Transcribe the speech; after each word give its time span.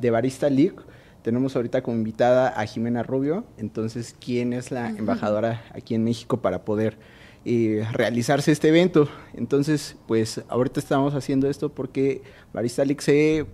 de 0.00 0.10
Barista 0.10 0.50
League. 0.50 0.74
Tenemos 1.22 1.54
ahorita 1.54 1.80
como 1.80 1.96
invitada 1.96 2.48
a 2.48 2.66
Jimena 2.66 3.04
Rubio, 3.04 3.44
entonces, 3.56 4.16
¿quién 4.18 4.52
es 4.52 4.72
la 4.72 4.88
embajadora 4.90 5.64
aquí 5.72 5.94
en 5.94 6.02
México 6.02 6.38
para 6.38 6.64
poder 6.64 6.98
eh, 7.44 7.86
realizarse 7.92 8.50
este 8.50 8.68
evento? 8.68 9.08
Entonces, 9.32 9.96
pues 10.08 10.42
ahorita 10.48 10.80
estamos 10.80 11.14
haciendo 11.14 11.48
esto 11.48 11.68
porque 11.68 12.22
Barista 12.52 12.84
League 12.84 13.00
se 13.00 13.46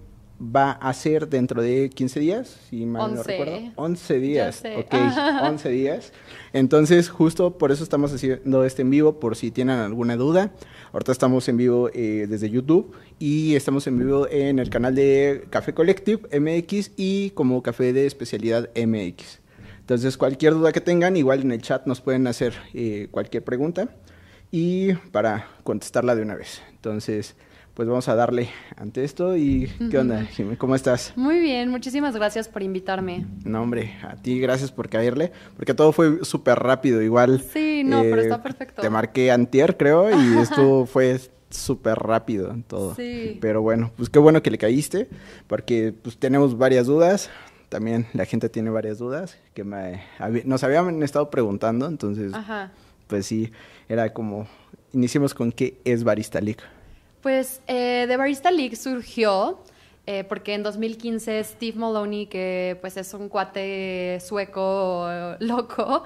va 0.42 0.72
a 0.72 0.92
ser 0.92 1.28
dentro 1.28 1.62
de 1.62 1.88
15 1.90 2.20
días, 2.20 2.58
si 2.68 2.84
mal 2.84 3.14
no 3.14 3.22
recuerdo. 3.22 3.72
11 3.76 4.18
días, 4.18 4.62
ok, 4.76 4.94
11 5.44 5.68
días. 5.68 6.12
Entonces, 6.52 7.08
justo 7.08 7.58
por 7.58 7.70
eso 7.70 7.84
estamos 7.84 8.12
haciendo 8.12 8.64
este 8.64 8.82
en 8.82 8.90
vivo, 8.90 9.20
por 9.20 9.36
si 9.36 9.50
tienen 9.50 9.78
alguna 9.78 10.16
duda. 10.16 10.52
Ahorita 10.92 11.12
estamos 11.12 11.48
en 11.48 11.56
vivo 11.56 11.90
eh, 11.94 12.26
desde 12.28 12.50
YouTube 12.50 12.92
y 13.18 13.54
estamos 13.54 13.86
en 13.86 13.98
vivo 13.98 14.26
en 14.28 14.58
el 14.58 14.68
canal 14.68 14.94
de 14.94 15.46
Café 15.50 15.72
Collective 15.74 16.28
MX 16.38 16.92
y 16.96 17.30
como 17.30 17.62
Café 17.62 17.92
de 17.92 18.06
Especialidad 18.06 18.70
MX. 18.74 19.40
Entonces, 19.80 20.16
cualquier 20.16 20.54
duda 20.54 20.72
que 20.72 20.80
tengan, 20.80 21.16
igual 21.16 21.42
en 21.42 21.52
el 21.52 21.62
chat 21.62 21.86
nos 21.86 22.00
pueden 22.00 22.26
hacer 22.26 22.54
eh, 22.74 23.08
cualquier 23.10 23.44
pregunta 23.44 23.88
y 24.50 24.92
para 25.12 25.48
contestarla 25.64 26.14
de 26.14 26.22
una 26.22 26.34
vez. 26.34 26.62
Entonces, 26.72 27.36
pues 27.74 27.88
vamos 27.88 28.08
a 28.08 28.14
darle 28.14 28.50
ante 28.76 29.04
esto. 29.04 29.36
¿Y 29.36 29.70
qué 29.90 29.98
onda, 29.98 30.24
Jimmy? 30.24 30.56
¿Cómo 30.56 30.74
estás? 30.74 31.12
Muy 31.16 31.40
bien, 31.40 31.70
muchísimas 31.70 32.14
gracias 32.14 32.48
por 32.48 32.62
invitarme. 32.62 33.26
No, 33.44 33.62
hombre, 33.62 33.94
a 34.02 34.16
ti 34.16 34.38
gracias 34.38 34.70
por 34.70 34.88
caerle, 34.88 35.32
porque 35.56 35.74
todo 35.74 35.92
fue 35.92 36.24
súper 36.24 36.58
rápido, 36.58 37.02
igual. 37.02 37.42
Sí, 37.52 37.82
no, 37.84 38.02
pero 38.02 38.20
está 38.20 38.36
eh, 38.36 38.42
perfecto. 38.42 38.82
Te 38.82 38.90
marqué 38.90 39.30
antier, 39.30 39.76
creo, 39.76 40.10
y 40.10 40.38
esto 40.38 40.86
fue 40.86 41.18
súper 41.50 41.98
rápido 41.98 42.56
todo. 42.66 42.94
Sí. 42.94 43.38
Pero 43.40 43.62
bueno, 43.62 43.92
pues 43.96 44.08
qué 44.10 44.18
bueno 44.18 44.42
que 44.42 44.50
le 44.50 44.58
caíste, 44.58 45.08
porque 45.46 45.94
pues 46.00 46.18
tenemos 46.18 46.58
varias 46.58 46.86
dudas. 46.86 47.30
También 47.68 48.06
la 48.12 48.26
gente 48.26 48.50
tiene 48.50 48.68
varias 48.68 48.98
dudas 48.98 49.38
que 49.54 49.64
me, 49.64 50.02
nos 50.44 50.62
habían 50.62 51.02
estado 51.02 51.30
preguntando, 51.30 51.86
entonces, 51.86 52.32
pues 53.06 53.24
sí, 53.24 53.50
era 53.88 54.12
como, 54.12 54.46
iniciemos 54.92 55.32
con 55.32 55.52
qué 55.52 55.80
es 55.84 56.04
Barista 56.04 56.42
League. 56.42 56.60
Pues 57.22 57.62
eh, 57.68 58.04
The 58.08 58.16
Barista 58.16 58.50
League 58.50 58.76
surgió 58.76 59.62
eh, 60.04 60.24
porque 60.24 60.54
en 60.54 60.64
2015 60.64 61.44
Steve 61.44 61.78
Maloney, 61.78 62.26
que 62.26 62.76
pues 62.80 62.96
es 62.96 63.14
un 63.14 63.28
cuate 63.28 64.18
sueco 64.20 65.08
loco, 65.38 66.02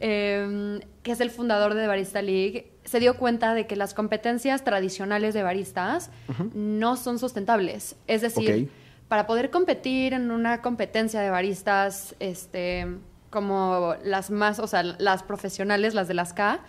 em, 0.00 0.80
que 1.02 1.12
es 1.12 1.20
el 1.20 1.30
fundador 1.30 1.74
de 1.74 1.86
Barista 1.86 2.22
League, 2.22 2.72
se 2.84 3.00
dio 3.00 3.18
cuenta 3.18 3.52
de 3.52 3.66
que 3.66 3.76
las 3.76 3.92
competencias 3.92 4.64
tradicionales 4.64 5.34
de 5.34 5.42
baristas 5.42 6.10
no 6.54 6.96
son 6.96 7.18
sustentables. 7.18 7.96
Es 8.06 8.22
decir, 8.22 8.70
para 9.08 9.26
poder 9.26 9.50
competir 9.50 10.14
en 10.14 10.30
una 10.30 10.62
competencia 10.62 11.20
de 11.20 11.28
baristas, 11.28 12.14
este, 12.20 12.86
como 13.28 13.94
las 14.04 14.30
más, 14.30 14.58
o 14.58 14.66
sea, 14.66 14.82
las 14.82 15.22
profesionales, 15.22 15.92
las 15.92 16.08
de 16.08 16.14
las 16.14 16.32
K, 16.32 16.60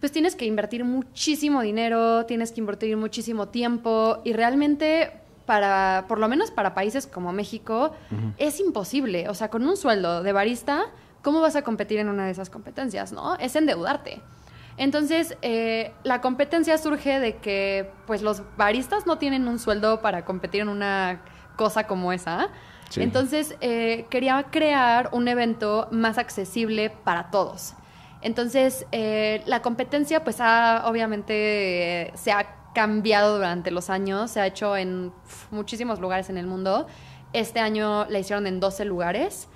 pues 0.00 0.12
tienes 0.12 0.34
que 0.34 0.46
invertir 0.46 0.84
muchísimo 0.84 1.60
dinero, 1.60 2.24
tienes 2.26 2.52
que 2.52 2.60
invertir 2.60 2.96
muchísimo 2.96 3.48
tiempo 3.48 4.20
y 4.24 4.32
realmente 4.32 5.12
para, 5.44 6.06
por 6.08 6.18
lo 6.18 6.28
menos 6.28 6.50
para 6.50 6.74
países 6.74 7.06
como 7.06 7.32
México, 7.32 7.92
es 8.38 8.60
imposible. 8.60 9.28
O 9.28 9.34
sea, 9.34 9.50
con 9.50 9.66
un 9.66 9.76
sueldo 9.76 10.22
de 10.22 10.32
barista, 10.32 10.86
¿cómo 11.22 11.40
vas 11.40 11.56
a 11.56 11.62
competir 11.62 11.98
en 11.98 12.08
una 12.08 12.24
de 12.24 12.30
esas 12.30 12.50
competencias, 12.50 13.12
no? 13.12 13.36
Es 13.36 13.56
endeudarte. 13.56 14.22
Entonces, 14.76 15.36
eh, 15.42 15.92
la 16.04 16.20
competencia 16.20 16.78
surge 16.78 17.20
de 17.20 17.36
que, 17.36 17.90
pues, 18.06 18.22
los 18.22 18.42
baristas 18.56 19.06
no 19.06 19.18
tienen 19.18 19.48
un 19.48 19.58
sueldo 19.58 20.00
para 20.00 20.24
competir 20.24 20.62
en 20.62 20.68
una 20.68 21.20
cosa 21.56 21.86
como 21.86 22.12
esa. 22.12 22.48
Entonces, 22.96 23.56
eh, 23.60 24.06
quería 24.08 24.44
crear 24.50 25.10
un 25.12 25.28
evento 25.28 25.88
más 25.90 26.16
accesible 26.16 26.90
para 27.04 27.30
todos. 27.30 27.74
Entonces, 28.22 28.86
eh, 28.92 29.42
la 29.46 29.62
competencia, 29.62 30.22
pues, 30.24 30.36
ha, 30.40 30.84
obviamente, 30.86 32.12
se 32.14 32.32
ha 32.32 32.56
cambiado 32.74 33.36
durante 33.36 33.70
los 33.70 33.90
años, 33.90 34.30
se 34.30 34.40
ha 34.40 34.46
hecho 34.46 34.76
en 34.76 35.12
muchísimos 35.50 36.00
lugares 36.00 36.28
en 36.28 36.36
el 36.36 36.46
mundo. 36.46 36.86
Este 37.32 37.60
año 37.60 38.06
la 38.06 38.18
hicieron 38.18 38.46
en 38.46 38.60
12 38.60 38.84
lugares. 38.84 39.48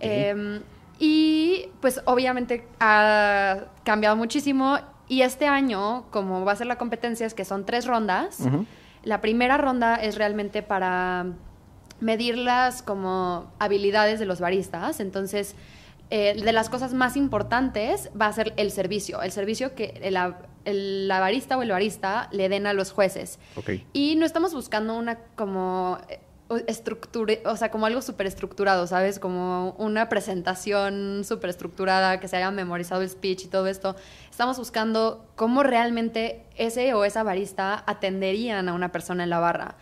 Em, 0.00 0.62
y, 0.98 1.66
pues, 1.80 2.00
obviamente, 2.04 2.66
ha 2.80 3.64
cambiado 3.84 4.16
muchísimo. 4.16 4.78
Y 5.08 5.22
este 5.22 5.46
año, 5.46 6.04
como 6.10 6.44
va 6.44 6.52
a 6.52 6.56
ser 6.56 6.68
la 6.68 6.78
competencia, 6.78 7.26
es 7.26 7.34
que 7.34 7.44
son 7.44 7.66
tres 7.66 7.86
rondas. 7.86 8.38
La 9.02 9.20
primera 9.20 9.58
ronda 9.58 9.96
es 9.96 10.16
realmente 10.16 10.62
para 10.62 11.26
medir 12.00 12.38
las 12.38 12.82
como 12.82 13.50
habilidades 13.58 14.20
de 14.20 14.26
los 14.26 14.40
baristas. 14.40 15.00
Entonces, 15.00 15.56
eh, 16.14 16.34
de 16.34 16.52
las 16.52 16.68
cosas 16.68 16.92
más 16.92 17.16
importantes 17.16 18.10
va 18.20 18.26
a 18.26 18.32
ser 18.34 18.52
el 18.58 18.70
servicio, 18.70 19.22
el 19.22 19.32
servicio 19.32 19.74
que 19.74 19.98
el, 20.02 21.08
la 21.08 21.20
barista 21.20 21.56
o 21.56 21.62
el 21.62 21.70
barista 21.70 22.28
le 22.32 22.50
den 22.50 22.66
a 22.66 22.74
los 22.74 22.92
jueces. 22.92 23.38
Y 23.94 24.16
no 24.16 24.26
estamos 24.26 24.52
buscando 24.52 24.94
una 24.94 25.20
como 25.36 25.96
eh, 26.10 26.20
estructura, 26.66 27.36
o 27.46 27.56
sea, 27.56 27.70
como 27.70 27.86
algo 27.86 28.02
súper 28.02 28.26
estructurado, 28.26 28.86
¿sabes? 28.86 29.18
Como 29.18 29.70
una 29.78 30.10
presentación 30.10 31.22
súper 31.24 31.48
estructurada, 31.48 32.20
que 32.20 32.28
se 32.28 32.36
haya 32.36 32.50
memorizado 32.50 33.00
el 33.00 33.08
speech 33.08 33.46
y 33.46 33.48
todo 33.48 33.66
esto. 33.66 33.96
Estamos 34.30 34.58
buscando 34.58 35.24
cómo 35.34 35.62
realmente 35.62 36.44
ese 36.58 36.92
o 36.92 37.06
esa 37.06 37.22
barista 37.22 37.84
atenderían 37.86 38.68
a 38.68 38.74
una 38.74 38.92
persona 38.92 39.24
en 39.24 39.30
la 39.30 39.38
barra. 39.38 39.76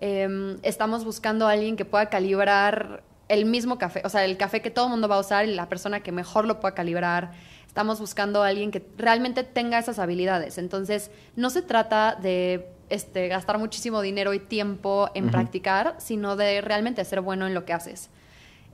Em, 0.00 0.58
estamos 0.64 1.04
buscando 1.04 1.46
a 1.46 1.52
alguien 1.52 1.76
que 1.76 1.84
pueda 1.84 2.06
calibrar 2.06 3.04
el 3.28 3.44
mismo 3.44 3.78
café, 3.78 4.02
o 4.04 4.08
sea, 4.08 4.24
el 4.24 4.36
café 4.36 4.62
que 4.62 4.70
todo 4.70 4.86
el 4.86 4.92
mundo 4.92 5.08
va 5.08 5.16
a 5.16 5.20
usar 5.20 5.46
y 5.46 5.54
la 5.54 5.68
persona 5.68 6.00
que 6.00 6.12
mejor 6.12 6.46
lo 6.46 6.60
pueda 6.60 6.74
calibrar. 6.74 7.32
Estamos 7.66 8.00
buscando 8.00 8.42
a 8.42 8.48
alguien 8.48 8.70
que 8.70 8.82
realmente 8.96 9.44
tenga 9.44 9.78
esas 9.78 9.98
habilidades. 9.98 10.56
Entonces, 10.56 11.10
no 11.34 11.50
se 11.50 11.60
trata 11.60 12.14
de 12.14 12.68
este, 12.88 13.28
gastar 13.28 13.58
muchísimo 13.58 14.00
dinero 14.00 14.32
y 14.32 14.38
tiempo 14.38 15.10
en 15.14 15.30
practicar, 15.30 15.96
sino 15.98 16.36
de 16.36 16.60
realmente 16.62 17.04
ser 17.04 17.20
bueno 17.20 17.46
en 17.46 17.52
lo 17.52 17.64
que 17.64 17.74
haces. 17.74 18.08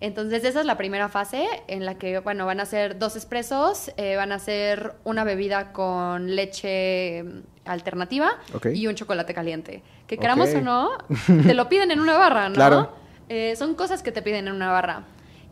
Entonces, 0.00 0.44
esa 0.44 0.60
es 0.60 0.66
la 0.66 0.76
primera 0.76 1.08
fase 1.08 1.46
en 1.68 1.86
la 1.86 1.94
que, 1.94 2.18
bueno, 2.18 2.44
van 2.44 2.58
a 2.58 2.66
ser 2.66 2.98
dos 2.98 3.14
expresos, 3.14 3.92
eh, 3.96 4.16
van 4.16 4.32
a 4.32 4.40
ser 4.40 4.94
una 5.04 5.22
bebida 5.22 5.72
con 5.72 6.34
leche 6.34 7.22
mm, 7.22 7.42
alternativa 7.64 8.32
y 8.74 8.88
un 8.88 8.96
chocolate 8.96 9.32
caliente. 9.32 9.82
Que 10.08 10.18
queramos 10.18 10.52
o 10.54 10.60
no, 10.60 10.90
te 11.46 11.54
lo 11.54 11.68
piden 11.68 11.92
en 11.92 12.00
una 12.00 12.18
barra, 12.18 12.48
¿no? 12.48 12.54
Claro. 12.56 13.01
Eh, 13.34 13.56
son 13.56 13.74
cosas 13.74 14.02
que 14.02 14.12
te 14.12 14.20
piden 14.20 14.46
en 14.46 14.52
una 14.52 14.70
barra. 14.70 15.04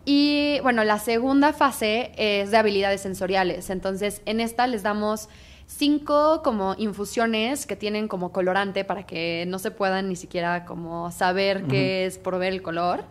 Y 0.04 0.60
bueno, 0.60 0.84
la 0.84 0.98
segunda 0.98 1.54
fase 1.54 2.12
es 2.18 2.50
de 2.50 2.58
habilidades 2.58 3.00
sensoriales. 3.00 3.70
Entonces, 3.70 4.20
en 4.26 4.40
esta 4.40 4.66
les 4.66 4.82
damos 4.82 5.30
cinco 5.64 6.42
como 6.44 6.74
infusiones 6.76 7.64
que 7.64 7.76
tienen 7.76 8.06
como 8.06 8.32
colorante 8.32 8.84
para 8.84 9.06
que 9.06 9.46
no 9.48 9.58
se 9.58 9.70
puedan 9.70 10.10
ni 10.10 10.16
siquiera 10.16 10.66
como 10.66 11.10
saber 11.10 11.64
qué 11.68 12.04
es 12.04 12.18
por 12.18 12.38
ver 12.38 12.52
el 12.52 12.60
color. 12.60 13.04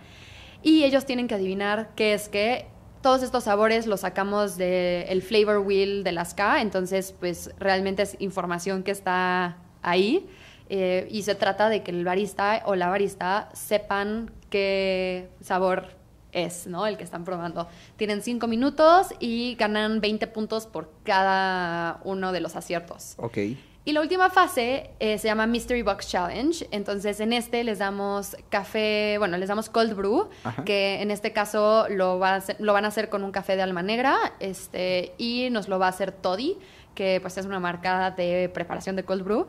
Y 0.62 0.84
ellos 0.84 1.04
tienen 1.08 1.28
que 1.28 1.34
adivinar 1.34 1.90
qué 1.96 2.14
es 2.14 2.30
qué. 2.30 2.68
Todos 3.02 3.24
estos 3.24 3.46
sabores 3.46 3.88
los 3.88 4.02
sacamos 4.02 4.56
del 4.56 5.24
flavor 5.24 5.66
wheel 5.66 6.04
de 6.04 6.12
las 6.12 6.36
K, 6.36 6.62
entonces 6.62 7.16
pues 7.20 7.50
realmente 7.58 8.04
es 8.04 8.18
información 8.20 8.84
que 8.84 8.92
está 8.92 9.58
ahí. 9.82 10.30
Eh, 10.72 11.08
y 11.10 11.24
se 11.24 11.34
trata 11.34 11.70
de 11.70 11.82
que 11.82 11.90
el 11.90 12.06
barista 12.06 12.62
o 12.66 12.76
la 12.76 12.90
barista 12.90 13.50
sepan 13.54 14.30
qué 14.50 15.30
sabor 15.42 16.00
es, 16.32 16.68
¿no? 16.68 16.86
El 16.86 16.98
que 16.98 17.04
están 17.04 17.24
probando. 17.24 17.68
Tienen 17.98 18.22
cinco 18.22 18.48
minutos 18.48 19.08
y 19.20 19.56
ganan 19.56 20.02
20 20.02 20.28
puntos 20.28 20.68
por 20.68 20.92
cada 21.04 22.00
uno 22.04 22.32
de 22.32 22.40
los 22.40 22.56
aciertos. 22.56 23.16
Ok. 23.18 23.38
Y 23.86 23.94
la 23.94 24.02
última 24.02 24.30
fase 24.30 24.92
eh, 25.00 25.18
se 25.18 25.28
llama 25.28 25.48
Mystery 25.48 25.82
Box 25.82 26.10
Challenge. 26.10 26.68
Entonces, 26.70 27.20
en 27.22 27.34
este 27.34 27.64
les 27.64 27.80
damos 27.80 28.38
café, 28.50 29.16
bueno, 29.18 29.38
les 29.38 29.50
damos 29.50 29.70
cold 29.70 29.96
brew, 29.96 30.30
que 30.66 31.02
en 31.02 31.10
este 31.10 31.32
caso 31.34 31.88
lo, 31.90 32.20
va 32.20 32.44
lo 32.60 32.74
van 32.74 32.86
a 32.86 32.90
hacer 32.90 33.10
con 33.10 33.24
un 33.24 33.32
café 33.32 33.56
de 33.56 33.64
alma 33.64 33.82
negra, 33.82 34.16
este, 34.40 35.14
y 35.18 35.48
nos 35.50 35.70
lo 35.70 35.80
va 35.80 35.88
a 35.88 35.90
hacer 35.90 36.12
Toddy, 36.12 36.58
que 36.94 37.20
pues 37.22 37.38
es 37.38 37.48
una 37.48 37.60
marca 37.60 38.12
de 38.12 38.52
preparación 38.54 38.96
de 38.96 39.06
cold 39.06 39.24
brew 39.24 39.48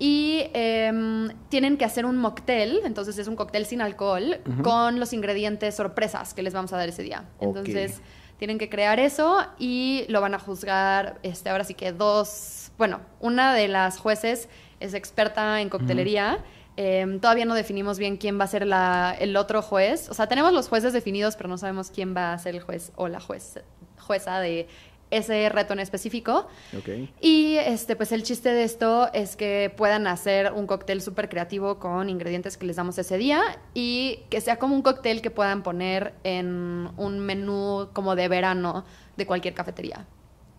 y 0.00 0.44
em, 0.54 1.28
tienen 1.50 1.76
que 1.76 1.84
hacer 1.84 2.06
un 2.06 2.16
mocktail, 2.16 2.80
entonces 2.84 3.18
es 3.18 3.28
un 3.28 3.36
cóctel 3.36 3.66
sin 3.66 3.82
alcohol, 3.82 4.40
con 4.62 4.98
los 4.98 5.12
ingredientes 5.12 5.74
sorpresas 5.74 6.32
que 6.32 6.42
les 6.42 6.54
vamos 6.54 6.72
a 6.72 6.78
dar 6.78 6.88
ese 6.88 7.02
día. 7.02 7.26
Entonces 7.38 8.00
tienen 8.38 8.56
que 8.56 8.70
crear 8.70 8.98
eso 8.98 9.44
y 9.58 10.06
lo 10.08 10.22
van 10.22 10.34
a 10.34 10.38
juzgar, 10.38 11.18
este, 11.22 11.50
ahora 11.50 11.64
sí 11.64 11.74
que 11.74 11.92
dos, 11.92 12.72
bueno, 12.78 13.00
una 13.20 13.52
de 13.52 13.68
las 13.68 13.98
jueces 13.98 14.48
es 14.80 14.94
experta 14.94 15.60
en 15.60 15.68
coctelería. 15.68 16.38
Em, 16.78 17.20
todavía 17.20 17.44
no 17.44 17.54
definimos 17.54 17.98
bien 17.98 18.16
quién 18.16 18.40
va 18.40 18.44
a 18.44 18.48
ser 18.48 18.66
la, 18.66 19.14
el 19.20 19.36
otro 19.36 19.60
juez. 19.60 20.08
O 20.08 20.14
sea, 20.14 20.28
tenemos 20.28 20.54
los 20.54 20.68
jueces 20.68 20.94
definidos, 20.94 21.36
pero 21.36 21.50
no 21.50 21.58
sabemos 21.58 21.90
quién 21.90 22.16
va 22.16 22.32
a 22.32 22.38
ser 22.38 22.54
el 22.54 22.62
juez 22.62 22.90
o 22.96 23.08
la 23.08 23.20
juez, 23.20 23.60
jueza 23.98 24.40
de 24.40 24.66
ese 25.10 25.48
reto 25.48 25.72
en 25.72 25.80
específico. 25.80 26.48
Ok. 26.76 27.10
Y 27.20 27.56
este, 27.56 27.96
pues 27.96 28.12
el 28.12 28.22
chiste 28.22 28.50
de 28.50 28.64
esto 28.64 29.12
es 29.12 29.36
que 29.36 29.72
puedan 29.76 30.06
hacer 30.06 30.52
un 30.52 30.66
cóctel 30.66 31.02
súper 31.02 31.28
creativo 31.28 31.78
con 31.78 32.08
ingredientes 32.08 32.56
que 32.56 32.66
les 32.66 32.76
damos 32.76 32.98
ese 32.98 33.18
día 33.18 33.42
y 33.74 34.20
que 34.30 34.40
sea 34.40 34.58
como 34.58 34.74
un 34.74 34.82
cóctel 34.82 35.22
que 35.22 35.30
puedan 35.30 35.62
poner 35.62 36.14
en 36.24 36.88
un 36.96 37.18
menú 37.20 37.88
como 37.92 38.16
de 38.16 38.28
verano 38.28 38.84
de 39.16 39.26
cualquier 39.26 39.54
cafetería. 39.54 40.06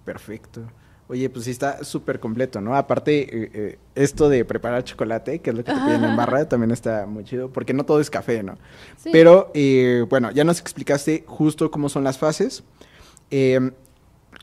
Perfecto. 0.06 0.68
Oye, 1.12 1.30
pues 1.30 1.44
sí 1.44 1.52
está 1.52 1.84
súper 1.84 2.22
completo, 2.22 2.62
¿no? 2.62 2.74
Aparte, 2.74 3.20
eh, 3.24 3.52
eh, 3.54 3.80
esto 3.96 4.30
de 4.30 4.46
preparar 4.46 4.86
chocolate, 4.86 5.40
que 5.40 5.50
es 5.50 5.56
lo 5.58 5.62
que 5.62 5.74
te 5.74 5.78
piden 5.86 6.06
en 6.06 6.16
barra, 6.16 6.48
también 6.48 6.72
está 6.72 7.06
muy 7.06 7.26
chido, 7.26 7.50
porque 7.50 7.74
no 7.74 7.84
todo 7.84 8.00
es 8.00 8.10
café, 8.10 8.44
¿no? 8.44 8.58
Sí. 8.96 9.10
Pero, 9.12 9.52
eh, 9.54 10.06
bueno, 10.10 10.32
ya 10.32 10.46
nos 10.46 10.62
explicaste 10.62 11.26
justo 11.28 11.70
cómo 11.70 11.90
son 11.90 12.06
las 12.06 12.18
fases. 12.18 12.64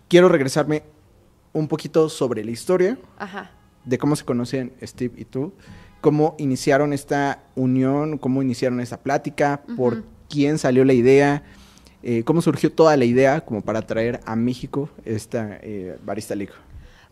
Quiero 0.09 0.29
regresarme 0.29 0.83
un 1.53 1.69
poquito 1.69 2.09
sobre 2.09 2.45
la 2.45 2.51
historia 2.51 2.99
Ajá. 3.19 3.51
de 3.85 3.99
cómo 3.99 4.17
se 4.17 4.25
conocen 4.25 4.73
Steve 4.83 5.15
y 5.17 5.25
tú, 5.25 5.53
cómo 6.01 6.35
iniciaron 6.39 6.93
esta 6.93 7.43
unión, 7.57 8.19
cómo 8.19 8.43
iniciaron 8.43 8.81
esta 8.81 8.99
plática, 8.99 9.63
por 9.77 10.05
quién 10.31 10.59
salió 10.59 10.85
la 10.85 10.93
idea, 10.95 11.43
eh, 12.03 12.23
cómo 12.25 12.41
surgió 12.43 12.73
toda 12.73 12.97
la 12.97 13.05
idea 13.05 13.41
como 13.43 13.61
para 13.63 13.83
traer 13.83 14.21
a 14.25 14.37
México 14.37 14.89
esta 15.05 15.59
eh, 15.63 15.99
Barista 16.05 16.35
League. 16.35 16.53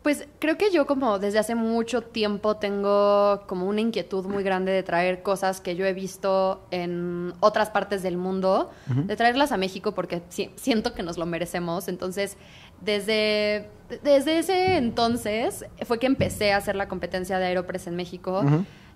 Pues 0.02 0.28
creo 0.38 0.56
que 0.56 0.70
yo 0.70 0.86
como 0.86 1.18
desde 1.18 1.40
hace 1.40 1.56
mucho 1.56 2.00
tiempo 2.00 2.58
tengo 2.58 3.42
como 3.48 3.66
una 3.66 3.80
inquietud 3.80 4.24
muy 4.26 4.44
grande 4.44 4.70
de 4.70 4.84
traer 4.84 5.20
cosas 5.24 5.60
que 5.60 5.74
yo 5.74 5.84
he 5.84 5.92
visto 5.94 6.64
en 6.70 7.32
otras 7.40 7.70
partes 7.70 8.04
del 8.04 8.16
mundo, 8.16 8.70
de 8.86 9.16
traerlas 9.16 9.50
a 9.50 9.56
México 9.56 9.94
porque 9.96 10.22
si- 10.28 10.52
siento 10.54 10.94
que 10.94 11.02
nos 11.02 11.18
lo 11.18 11.26
merecemos. 11.26 11.88
Entonces, 11.88 12.36
desde, 12.80 13.70
desde 14.02 14.38
ese 14.38 14.76
entonces 14.76 15.64
fue 15.84 15.98
que 15.98 16.06
empecé 16.06 16.52
a 16.52 16.58
hacer 16.58 16.76
la 16.76 16.88
competencia 16.88 17.38
de 17.38 17.46
Aeropress 17.46 17.86
en 17.86 17.96
México. 17.96 18.42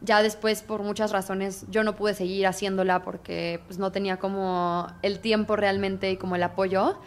Ya 0.02 0.22
después, 0.22 0.62
por 0.62 0.82
muchas 0.82 1.12
razones, 1.12 1.66
yo 1.68 1.84
no 1.84 1.94
pude 1.94 2.14
seguir 2.14 2.46
haciéndola 2.46 3.02
porque 3.02 3.60
pues, 3.66 3.78
no 3.78 3.92
tenía 3.92 4.16
como 4.16 4.86
el 5.02 5.20
tiempo 5.20 5.56
realmente 5.56 6.10
y 6.10 6.16
como 6.16 6.36
el 6.36 6.42
apoyo. 6.42 6.98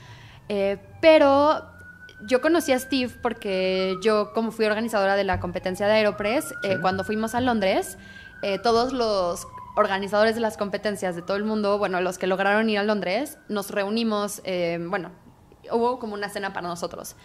Eh, 0.47 0.77
pero 1.01 1.63
yo 2.27 2.41
conocí 2.41 2.71
a 2.71 2.79
Steve 2.79 3.11
porque 3.21 3.95
yo, 4.03 4.31
como 4.33 4.51
fui 4.51 4.65
organizadora 4.65 5.15
de 5.15 5.23
la 5.23 5.39
competencia 5.39 5.87
de 5.87 5.93
Aeropress, 5.93 6.53
eh, 6.63 6.77
cuando 6.81 7.03
fuimos 7.03 7.35
a 7.35 7.41
Londres, 7.41 7.97
eh, 8.43 8.59
todos 8.59 8.93
los 8.93 9.47
organizadores 9.75 10.35
de 10.35 10.41
las 10.41 10.57
competencias 10.57 11.15
de 11.15 11.21
todo 11.21 11.37
el 11.37 11.43
mundo, 11.43 11.77
bueno, 11.77 11.99
los 12.01 12.17
que 12.17 12.27
lograron 12.27 12.69
ir 12.69 12.77
a 12.77 12.83
Londres, 12.83 13.37
nos 13.49 13.71
reunimos, 13.71 14.41
eh, 14.43 14.79
bueno, 14.89 15.11
hubo 15.71 15.99
como 15.99 16.13
una 16.13 16.29
cena 16.29 16.53
para 16.53 16.67
nosotros. 16.67 17.15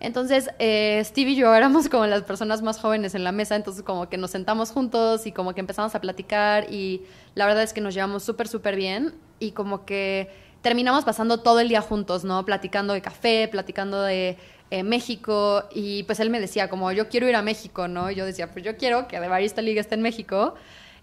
Entonces, 0.00 0.50
eh, 0.58 1.00
Steve 1.04 1.30
y 1.30 1.36
yo 1.36 1.54
éramos 1.56 1.88
como 1.88 2.06
las 2.06 2.22
personas 2.22 2.62
más 2.62 2.78
jóvenes 2.78 3.14
en 3.14 3.24
la 3.24 3.32
mesa, 3.32 3.56
entonces 3.56 3.82
como 3.82 4.08
que 4.08 4.16
nos 4.16 4.30
sentamos 4.30 4.70
juntos 4.70 5.26
y 5.26 5.32
como 5.32 5.54
que 5.54 5.60
empezamos 5.60 5.94
a 5.94 6.00
platicar 6.00 6.72
y 6.72 7.02
la 7.34 7.46
verdad 7.46 7.62
es 7.62 7.72
que 7.72 7.80
nos 7.80 7.94
llevamos 7.94 8.22
súper, 8.22 8.48
súper 8.48 8.76
bien 8.76 9.14
y 9.38 9.52
como 9.52 9.84
que 9.84 10.30
terminamos 10.62 11.04
pasando 11.04 11.40
todo 11.40 11.60
el 11.60 11.68
día 11.68 11.82
juntos, 11.82 12.24
¿no? 12.24 12.44
Platicando 12.44 12.94
de 12.94 13.02
café, 13.02 13.48
platicando 13.48 14.02
de 14.02 14.38
eh, 14.70 14.82
México 14.82 15.64
y 15.72 16.04
pues 16.04 16.20
él 16.20 16.30
me 16.30 16.40
decía 16.40 16.68
como 16.70 16.90
yo 16.92 17.08
quiero 17.08 17.28
ir 17.28 17.36
a 17.36 17.42
México, 17.42 17.86
¿no? 17.86 18.10
Y 18.10 18.14
yo 18.14 18.24
decía, 18.24 18.50
pues 18.50 18.64
yo 18.64 18.76
quiero 18.76 19.06
que 19.06 19.20
The 19.20 19.28
Barista 19.28 19.62
League 19.62 19.78
esté 19.78 19.94
en 19.94 20.02
México. 20.02 20.54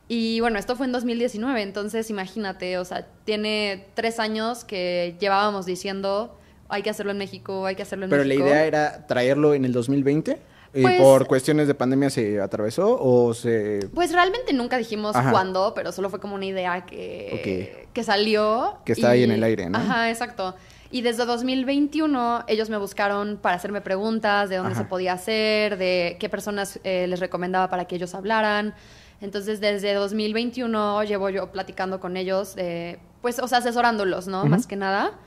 Y 0.08 0.42
bueno, 0.42 0.60
esto 0.60 0.76
fue 0.76 0.88
en 0.88 0.92
2019, 0.92 1.62
entonces 1.62 2.10
imagínate, 2.10 2.78
o 2.78 2.84
sea, 2.84 3.08
tiene 3.24 3.88
tres 3.94 4.20
años 4.20 4.66
que 4.66 5.16
llevábamos 5.22 5.66
diciendo 5.66 6.38
hay 6.72 6.82
que 6.84 6.90
hacerlo 6.90 7.12
en 7.12 7.18
México, 7.18 7.66
hay 7.66 7.76
que 7.76 7.84
hacerlo 7.84 8.06
en 8.06 8.10
Pero 8.12 8.24
la 8.24 8.28
México. 8.30 8.48
idea 8.48 8.66
era 8.66 9.06
traerlo 9.08 9.54
en 9.54 9.66
el 9.66 9.74
2020. 9.74 10.40
¿Y 10.74 10.84
Pues- 10.84 11.02
por 11.02 11.28
cuestiones 11.28 11.68
de 11.68 11.74
pandemia 11.76 12.10
se 12.10 12.40
atravesó 12.40 12.98
o 12.98 13.34
se...? 13.34 13.90
Pues 13.94 14.14
realmente 14.14 14.54
nunca 14.54 14.78
dijimos 14.78 15.16
Ajá. 15.18 15.30
cuándo, 15.30 15.74
pero 15.76 15.92
solo 15.92 16.10
fue 16.10 16.22
como 16.22 16.36
una 16.36 16.46
idea 16.46 16.86
que, 16.86 17.88
que 17.92 18.04
salió. 18.06 18.78
Que 18.86 18.94
está 18.94 19.10
ahí 19.10 19.24
en 19.24 19.32
el 19.32 19.44
aire, 19.44 19.70
¿no? 19.70 19.78
Ajá, 19.78 20.10
exacto. 20.10 20.56
Y 20.90 21.02
desde 21.02 21.26
2021 21.26 22.44
ellos 22.48 22.70
me 22.70 22.78
buscaron 22.78 23.38
para 23.42 23.56
hacerme 23.58 23.82
preguntas 23.82 24.50
de 24.50 24.58
dónde 24.58 24.72
Ajá. 24.74 24.84
se 24.84 24.88
podía 24.88 25.14
hacer, 25.14 25.78
de 25.78 26.16
qué 26.20 26.30
personas 26.30 26.80
eh, 26.86 27.06
les 27.08 27.20
recomendaba 27.20 27.70
para 27.70 27.86
que 27.86 27.96
ellos 27.98 28.16
hablaran. 28.16 28.74
Entonces 29.20 29.60
desde 29.60 29.94
2021 29.94 31.04
llevo 31.04 31.30
yo 31.30 31.52
platicando 31.52 32.00
con 32.00 32.18
ellos, 32.18 32.54
eh, 32.58 32.98
pues, 33.22 33.40
o 33.40 33.48
sea, 33.48 33.60
asesorándolos, 33.60 34.28
¿no? 34.28 34.46
Más 34.46 34.68
que 34.68 34.76
nada. 34.76 35.20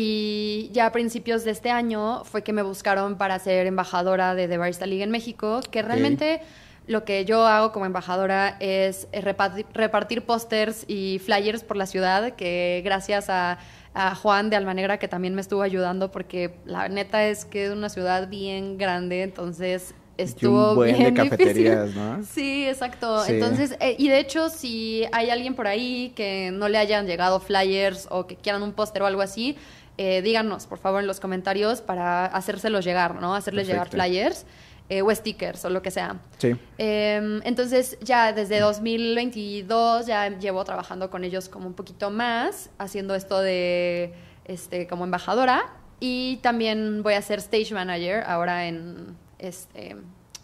Y 0.00 0.70
ya 0.72 0.86
a 0.86 0.92
principios 0.92 1.42
de 1.42 1.50
este 1.50 1.72
año 1.72 2.22
fue 2.22 2.44
que 2.44 2.52
me 2.52 2.62
buscaron 2.62 3.18
para 3.18 3.36
ser 3.40 3.66
embajadora 3.66 4.36
de 4.36 4.46
The 4.46 4.56
Barista 4.56 4.86
League 4.86 5.02
en 5.02 5.10
México, 5.10 5.58
que 5.72 5.82
realmente 5.82 6.40
lo 6.86 7.04
que 7.04 7.24
yo 7.24 7.44
hago 7.48 7.72
como 7.72 7.84
embajadora 7.84 8.56
es 8.60 9.08
eh, 9.10 9.22
repartir, 9.22 9.66
repartir 9.74 10.22
pósters 10.22 10.84
y 10.86 11.18
flyers 11.18 11.64
por 11.64 11.76
la 11.76 11.86
ciudad, 11.86 12.34
que 12.36 12.80
gracias 12.84 13.28
a, 13.28 13.58
a 13.92 14.14
Juan 14.14 14.50
de 14.50 14.56
Almanegra, 14.56 14.98
que 14.98 15.08
también 15.08 15.34
me 15.34 15.40
estuvo 15.40 15.62
ayudando, 15.62 16.12
porque 16.12 16.54
la 16.64 16.88
neta 16.88 17.26
es 17.26 17.44
que 17.44 17.66
es 17.66 17.72
una 17.72 17.88
ciudad 17.88 18.28
bien 18.28 18.78
grande, 18.78 19.24
entonces 19.24 19.96
estuvo 20.16 20.70
un 20.70 20.76
buen 20.76 20.92
de 20.92 20.98
bien 20.98 21.14
cafeterías, 21.16 21.88
difícil. 21.88 22.02
¿no? 22.02 22.22
Sí, 22.22 22.68
exacto. 22.68 23.24
Sí. 23.24 23.32
Entonces, 23.32 23.76
eh, 23.80 23.96
y 23.98 24.08
de 24.08 24.20
hecho, 24.20 24.48
si 24.48 25.06
hay 25.10 25.30
alguien 25.30 25.56
por 25.56 25.66
ahí 25.66 26.12
que 26.14 26.52
no 26.52 26.68
le 26.68 26.78
hayan 26.78 27.08
llegado 27.08 27.40
flyers 27.40 28.06
o 28.12 28.28
que 28.28 28.36
quieran 28.36 28.62
un 28.62 28.72
póster 28.72 29.02
o 29.02 29.06
algo 29.06 29.22
así, 29.22 29.56
eh, 29.98 30.22
díganos, 30.22 30.66
por 30.68 30.78
favor, 30.78 31.00
en 31.00 31.08
los 31.08 31.18
comentarios 31.18 31.80
para 31.80 32.26
hacérselos 32.26 32.84
llegar, 32.84 33.16
¿no? 33.16 33.34
Hacerles 33.34 33.66
llegar 33.66 33.90
Perfecto. 33.90 34.04
flyers 34.04 34.46
eh, 34.88 35.02
o 35.02 35.12
stickers 35.12 35.64
o 35.64 35.70
lo 35.70 35.82
que 35.82 35.90
sea. 35.90 36.20
Sí. 36.38 36.56
Eh, 36.78 37.40
entonces, 37.42 37.98
ya 38.00 38.32
desde 38.32 38.60
2022 38.60 40.06
ya 40.06 40.28
llevo 40.38 40.64
trabajando 40.64 41.10
con 41.10 41.24
ellos 41.24 41.48
como 41.48 41.66
un 41.66 41.74
poquito 41.74 42.12
más, 42.12 42.70
haciendo 42.78 43.16
esto 43.16 43.40
de, 43.40 44.14
este, 44.44 44.86
como 44.86 45.02
embajadora. 45.02 45.66
Y 45.98 46.36
también 46.42 47.02
voy 47.02 47.14
a 47.14 47.22
ser 47.22 47.40
stage 47.40 47.74
manager 47.74 48.22
ahora 48.24 48.68
en, 48.68 49.16
este, 49.40 49.96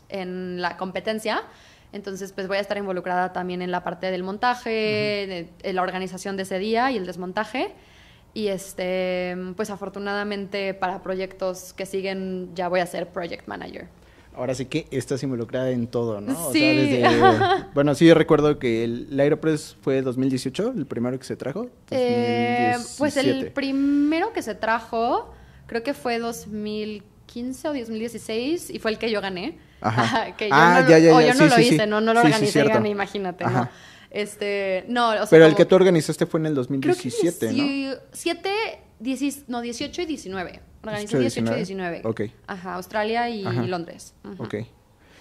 en 0.09 0.61
la 0.61 0.77
competencia. 0.77 1.45
Entonces, 1.93 2.33
pues 2.33 2.49
voy 2.49 2.56
a 2.56 2.61
estar 2.61 2.77
involucrada 2.77 3.33
también 3.33 3.62
en 3.62 3.71
la 3.71 3.85
parte 3.85 4.11
del 4.11 4.25
montaje, 4.25 4.71
de, 4.71 5.49
de 5.62 5.73
la 5.73 5.83
organización 5.83 6.37
de 6.37 6.43
ese 6.43 6.59
día 6.59 6.91
y 6.91 6.97
el 6.97 7.06
desmontaje. 7.06 7.73
Y 8.34 8.48
este, 8.48 9.36
pues 9.56 9.70
afortunadamente 9.70 10.75
para 10.75 11.02
proyectos 11.02 11.72
que 11.72 11.86
siguen 11.86 12.50
ya 12.54 12.69
voy 12.69 12.81
a 12.81 12.86
ser 12.86 13.08
project 13.08 13.46
manager. 13.46 13.86
Ahora 14.36 14.56
sí 14.56 14.66
que 14.66 14.88
estás 14.90 15.22
involucrada 15.22 15.70
en 15.70 15.86
todo, 15.86 16.20
¿no? 16.20 16.48
O 16.48 16.52
Sí. 16.52 16.58
sea, 16.58 16.72
desde... 16.72 17.64
Bueno, 17.75 17.94
sí 17.94 18.12
recuerdo 18.12 18.58
que 18.58 18.82
el, 18.82 19.06
el 19.12 19.20
Aeropress 19.20 19.76
fue 19.81 20.02
2018, 20.02 20.75
el 20.76 20.86
primero 20.86 21.16
que 21.16 21.25
se 21.25 21.36
trajo. 21.36 21.69
Eh, 21.92 22.75
pues 22.98 23.16
el 23.16 23.26
2017. 23.26 23.50
primero 23.53 24.32
que 24.32 24.43
se 24.43 24.56
trajo, 24.56 25.32
creo 25.67 25.84
que 25.84 25.94
fue 25.94 26.19
2015 26.19 27.69
o 27.69 27.74
2016 27.74 28.70
y 28.70 28.79
fue 28.81 28.91
el 28.91 28.98
que 28.98 29.12
yo 29.12 29.20
gané. 29.20 29.58
Ajá. 29.81 30.34
que 30.36 30.48
yo 30.48 30.55
Ah, 30.56 30.81
no, 30.82 30.91
ya, 30.91 30.98
ya, 30.98 31.14
o 31.14 31.20
ya, 31.20 31.29
yo 31.29 31.34
no 31.34 31.46
lo 31.46 31.55
sí, 31.55 31.62
hice, 31.62 31.84
sí. 31.84 31.86
no, 31.88 32.00
no 32.00 32.14
lo 32.14 32.22
cierto. 32.22 32.72
gané, 32.74 32.88
imagínate, 32.88 33.44
Ajá. 33.44 33.60
no. 33.60 33.94
Este, 34.15 34.85
no, 34.87 35.11
o 35.11 35.15
sea, 35.15 35.27
Pero 35.29 35.44
el 35.44 35.56
que 35.56 35.65
tú 35.65 35.75
organizaste 35.75 36.25
fue 36.27 36.39
en 36.39 36.47
el 36.47 36.53
creo 36.53 36.67
que 36.69 36.79
2017, 36.79 37.47
¿no? 37.49 37.65
17, 37.65 38.51
10 39.01 39.49
no, 39.49 39.61
18 39.61 40.03
y 40.03 40.06
19. 40.06 40.61
Organicé 40.85 41.19
18 41.19 41.41
y 41.41 41.43
18 41.43 41.53
y 41.53 41.56
19. 41.56 42.03
Ok. 42.05 42.21
Ajá, 42.47 42.75
Australia 42.75 43.29
y 43.29 43.44
Ajá. 43.44 43.63
Londres. 43.63 44.15
Ujú. 44.23 44.44
Ok. 44.44 44.55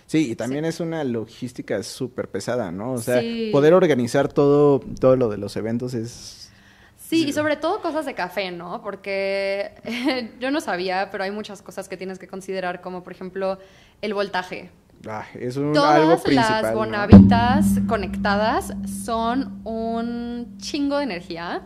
Sí, 0.06 0.30
y 0.30 0.36
también 0.36 0.64
es 0.66 0.80
una 0.80 1.04
logística 1.04 1.82
súper 1.82 2.28
pesada, 2.28 2.72
¿no? 2.72 2.94
O 2.94 2.98
sea, 3.00 3.20
Sí. 3.20 3.50
poder 3.52 3.74
organizar 3.74 4.32
todo, 4.32 4.80
todo 5.00 5.16
lo 5.16 5.30
de 5.30 5.38
los 5.38 5.56
eventos 5.56 5.96
es... 5.96 6.52
Sí, 6.98 7.26
y 7.28 7.34
sobre 7.34 7.58
todo 7.58 7.82
cosas 7.82 8.06
de 8.06 8.14
café, 8.14 8.52
¿no? 8.52 8.84
Porque 8.84 9.72
yo 10.40 10.52
no 10.52 10.62
sabía, 10.62 11.10
pero 11.10 11.24
hay 11.24 11.32
muchas 11.32 11.64
cosas 11.64 11.90
que 11.90 11.98
tienes 11.98 12.20
que 12.20 12.28
considerar, 12.28 12.82
como 12.82 13.04
por 13.04 13.14
ejemplo 13.14 13.58
el 14.04 14.14
voltaje. 14.14 14.70
Ah, 15.07 15.25
es 15.39 15.57
un, 15.57 15.74
Todas 15.74 15.95
algo 15.95 16.22
principal, 16.22 16.63
las 16.63 16.72
¿no? 16.72 16.77
bonavitas 16.77 17.65
conectadas 17.88 18.74
son 19.03 19.62
un 19.63 20.57
chingo 20.57 20.98
de 20.98 21.03
energía 21.03 21.62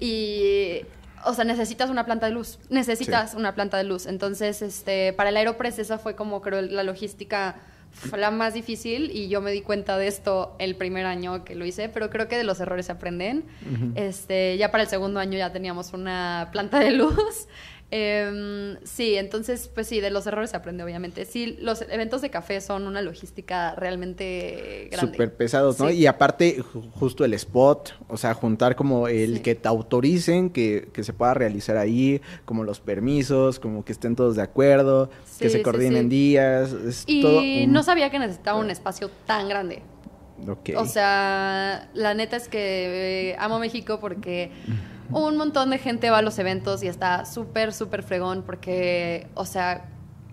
y, 0.00 0.80
o 1.24 1.34
sea, 1.34 1.44
necesitas 1.44 1.90
una 1.90 2.04
planta 2.04 2.26
de 2.26 2.32
luz. 2.32 2.58
Necesitas 2.70 3.34
una 3.34 3.54
planta 3.54 3.76
de 3.76 3.84
luz. 3.84 4.06
Entonces, 4.06 4.62
este, 4.62 5.12
para 5.12 5.30
el 5.30 5.36
Aeropress 5.36 5.78
esa 5.78 5.98
fue 5.98 6.14
como 6.14 6.40
creo 6.40 6.62
la 6.62 6.82
logística 6.82 7.56
fue 7.90 8.18
la 8.18 8.30
más 8.30 8.54
difícil 8.54 9.10
y 9.12 9.28
yo 9.28 9.40
me 9.40 9.50
di 9.50 9.62
cuenta 9.62 9.98
de 9.98 10.06
esto 10.06 10.54
el 10.58 10.76
primer 10.76 11.06
año 11.06 11.44
que 11.44 11.54
lo 11.54 11.64
hice, 11.64 11.88
pero 11.88 12.10
creo 12.10 12.28
que 12.28 12.36
de 12.36 12.44
los 12.44 12.60
errores 12.60 12.86
se 12.86 12.92
aprenden. 12.92 13.44
Este, 13.94 14.56
ya 14.56 14.70
para 14.70 14.84
el 14.84 14.88
segundo 14.88 15.20
año 15.20 15.36
ya 15.36 15.52
teníamos 15.52 15.92
una 15.92 16.48
planta 16.52 16.78
de 16.78 16.92
luz 16.92 17.48
Em, 17.90 18.76
sí, 18.84 19.14
entonces, 19.14 19.70
pues 19.74 19.86
sí, 19.86 20.00
de 20.00 20.10
los 20.10 20.26
errores 20.26 20.50
se 20.50 20.56
aprende, 20.56 20.84
obviamente. 20.84 21.24
Sí, 21.24 21.56
los 21.60 21.80
eventos 21.82 22.20
de 22.20 22.28
café 22.28 22.60
son 22.60 22.86
una 22.86 23.00
logística 23.00 23.74
realmente 23.76 24.88
grande. 24.90 25.12
Súper 25.12 25.34
pesados, 25.34 25.80
¿no? 25.80 25.88
Y 25.88 26.06
aparte, 26.06 26.62
justo 26.94 27.24
el 27.24 27.32
spot, 27.32 27.94
o 28.08 28.18
sea, 28.18 28.34
juntar 28.34 28.76
como 28.76 29.08
el 29.08 29.40
que 29.40 29.54
te 29.54 29.68
autoricen 29.68 30.50
que, 30.50 30.88
que, 30.92 31.02
se 31.02 31.14
pueda 31.14 31.32
realizar 31.32 31.78
ahí, 31.78 32.20
como 32.44 32.62
los 32.62 32.80
permisos, 32.80 33.58
como 33.58 33.84
que 33.86 33.92
estén 33.92 34.16
todos 34.16 34.36
de 34.36 34.42
acuerdo, 34.42 35.08
que 35.38 35.48
se 35.48 35.62
coordinen 35.62 36.10
días. 36.10 36.74
y 37.06 37.64
no 37.68 37.82
sabía 37.82 38.10
que 38.10 38.18
necesitaba 38.18 38.58
un 38.58 38.70
espacio 38.70 39.10
tan 39.26 39.48
grande. 39.48 39.82
O 40.76 40.86
sea, 40.86 41.88
la 41.94 42.14
neta 42.14 42.36
es 42.36 42.48
que 42.48 43.30
eh, 43.30 43.36
amo 43.38 43.58
México 43.58 43.98
porque 44.00 44.52
un 45.10 45.36
montón 45.36 45.70
de 45.70 45.78
gente 45.78 46.10
va 46.10 46.18
a 46.18 46.22
los 46.22 46.38
eventos 46.38 46.82
y 46.82 46.88
está 46.88 47.24
súper, 47.24 47.72
súper 47.72 48.02
fregón 48.02 48.42
porque, 48.42 49.28
o 49.34 49.44
sea, 49.44 49.88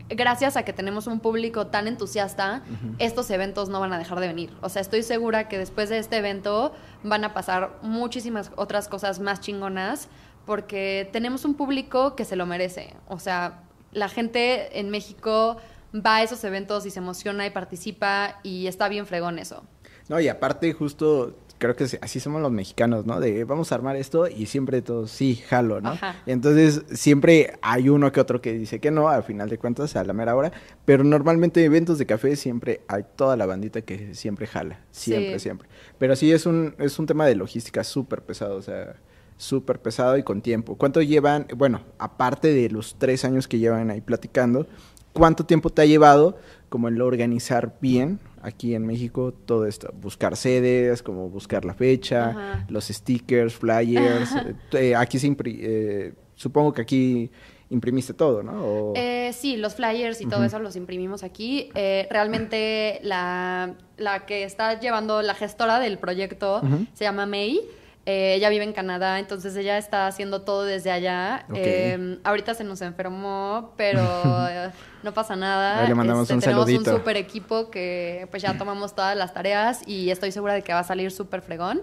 gracias 0.10 0.58
a 0.58 0.64
que 0.64 0.74
tenemos 0.74 1.08
un 1.08 1.20
público 1.20 1.68
tan 1.68 1.88
entusiasta, 1.88 2.64
estos 3.00 3.30
eventos 3.32 3.70
no 3.70 3.80
van 3.80 3.94
a 3.94 3.98
dejar 3.98 4.20
de 4.20 4.28
venir. 4.28 4.54
O 4.62 4.70
sea, 4.70 4.82
estoy 4.82 5.04
segura 5.04 5.48
que 5.48 5.58
después 5.58 5.90
de 5.90 5.98
este 5.98 6.18
evento 6.18 6.74
van 7.04 7.24
a 7.24 7.34
pasar 7.34 7.78
muchísimas 7.82 8.52
otras 8.56 8.88
cosas 8.88 9.20
más 9.20 9.40
chingonas 9.40 10.10
porque 10.46 11.10
tenemos 11.12 11.44
un 11.46 11.56
público 11.56 12.16
que 12.16 12.26
se 12.26 12.36
lo 12.36 12.46
merece. 12.46 12.94
O 13.08 13.20
sea, 13.20 13.64
la 13.92 14.10
gente 14.10 14.80
en 14.80 14.90
México 14.90 15.58
va 15.96 16.18
a 16.18 16.24
esos 16.24 16.44
eventos 16.44 16.86
y 16.86 16.92
se 16.92 17.00
emociona 17.00 17.46
y 17.46 17.50
participa 17.50 18.40
y 18.44 18.68
está 18.68 18.90
bien 18.90 19.08
fregón 19.08 19.40
eso. 19.40 19.64
No, 20.08 20.20
y 20.20 20.28
aparte 20.28 20.72
justo 20.74 21.36
creo 21.58 21.76
que 21.76 21.86
así 22.02 22.20
somos 22.20 22.42
los 22.42 22.52
mexicanos, 22.52 23.06
¿no? 23.06 23.20
De 23.20 23.44
vamos 23.44 23.72
a 23.72 23.76
armar 23.76 23.96
esto 23.96 24.28
y 24.28 24.46
siempre 24.46 24.82
todos, 24.82 25.12
sí, 25.12 25.36
jalo, 25.36 25.82
¿no? 25.82 25.98
Entonces 26.26 26.84
siempre 26.94 27.58
hay 27.62 27.90
uno 27.90 28.12
que 28.12 28.20
otro 28.20 28.42
que 28.42 28.54
dice 28.54 28.80
que 28.80 28.92
no, 28.92 29.10
al 29.10 29.24
final 29.24 29.50
de 29.50 29.58
cuentas, 29.58 29.96
a 29.96 30.04
la 30.04 30.14
mera 30.14 30.36
hora, 30.36 30.52
pero 30.86 31.04
normalmente 31.04 31.62
en 31.62 31.68
eventos 31.68 31.98
de 31.98 32.06
café 32.06 32.36
siempre 32.36 32.82
hay 32.88 33.04
toda 33.16 33.38
la 33.38 33.46
bandita 33.46 33.82
que 33.82 34.14
siempre 34.14 34.48
jala, 34.48 34.80
siempre, 34.92 35.40
siempre. 35.40 35.68
Pero 35.98 36.16
sí 36.16 36.32
es 36.32 36.46
un, 36.46 36.76
es 36.80 37.00
un 37.00 37.06
tema 37.06 37.26
de 37.26 37.36
logística 37.36 37.84
súper 37.84 38.22
pesado, 38.22 38.58
o 38.58 38.62
sea, 38.62 38.96
súper 39.38 39.80
pesado 39.80 40.18
y 40.18 40.24
con 40.24 40.42
tiempo. 40.42 40.76
¿Cuánto 40.76 41.02
llevan, 41.02 41.48
bueno, 41.56 41.82
aparte 42.00 42.54
de 42.54 42.70
los 42.70 42.96
tres 42.98 43.26
años 43.26 43.48
que 43.48 43.60
llevan 43.60 43.90
ahí 43.92 44.02
platicando, 44.02 44.68
cuánto 45.14 45.46
tiempo 45.46 45.70
te 45.70 45.82
ha 45.82 45.86
llevado 45.86 46.38
como 46.76 46.90
el 46.90 47.02
organizar 47.02 47.78
bien 47.80 48.20
aquí 48.42 48.76
en 48.76 48.86
México 48.86 49.34
todo 49.34 49.66
esto, 49.66 49.94
buscar 49.94 50.36
sedes, 50.36 51.02
como 51.02 51.30
buscar 51.30 51.64
la 51.64 51.74
fecha, 51.74 52.66
los 52.68 52.88
stickers, 52.90 53.54
flyers, 53.54 54.32
eh, 54.74 54.94
aquí 54.94 55.18
se 55.18 55.34
eh, 55.40 56.14
supongo 56.36 56.74
que 56.74 56.82
aquí 56.82 57.32
imprimiste 57.70 58.14
todo, 58.14 58.44
¿no? 58.44 58.92
Eh, 58.94 59.32
sí, 59.32 59.56
los 59.56 59.76
flyers 59.76 60.20
y 60.20 60.26
todo 60.26 60.44
eso 60.44 60.60
los 60.60 60.76
imprimimos 60.76 61.24
aquí. 61.24 61.70
realmente 61.74 63.00
la, 63.04 63.76
la, 63.96 64.26
que 64.26 64.44
está 64.44 64.78
llevando 64.78 65.22
la 65.22 65.34
gestora 65.34 65.80
del 65.80 65.98
proyecto 65.98 66.62
se 66.94 67.06
llama 67.06 67.26
May. 67.26 67.62
Eh, 68.08 68.36
ella 68.36 68.50
vive 68.50 68.64
en 68.64 68.74
Canadá, 68.74 69.18
entonces 69.18 69.56
ella 69.56 69.80
está 69.80 70.06
haciendo 70.06 70.44
todo 70.44 70.64
desde 70.64 70.92
allá. 70.92 71.46
Em, 71.56 72.20
ahorita 72.24 72.54
se 72.54 72.64
nos 72.64 72.82
enfermó, 72.82 73.74
pero 73.78 74.04
no 75.04 75.14
pasa 75.14 75.36
nada. 75.36 75.88
le 75.88 75.96
mandamos 75.96 76.24
este, 76.24 76.36
un 76.36 76.40
tenemos 76.40 76.70
un 76.70 76.86
super 76.86 77.18
equipo 77.18 77.72
que 77.72 78.28
pues 78.30 78.44
ya 78.44 78.58
tomamos 78.58 78.94
todas 78.94 79.18
las 79.18 79.34
tareas 79.34 79.82
y 79.88 80.12
estoy 80.12 80.32
segura 80.32 80.54
de 80.54 80.62
que 80.62 80.72
va 80.72 80.80
a 80.80 80.84
salir 80.84 81.12
súper 81.12 81.42
fregón. 81.42 81.82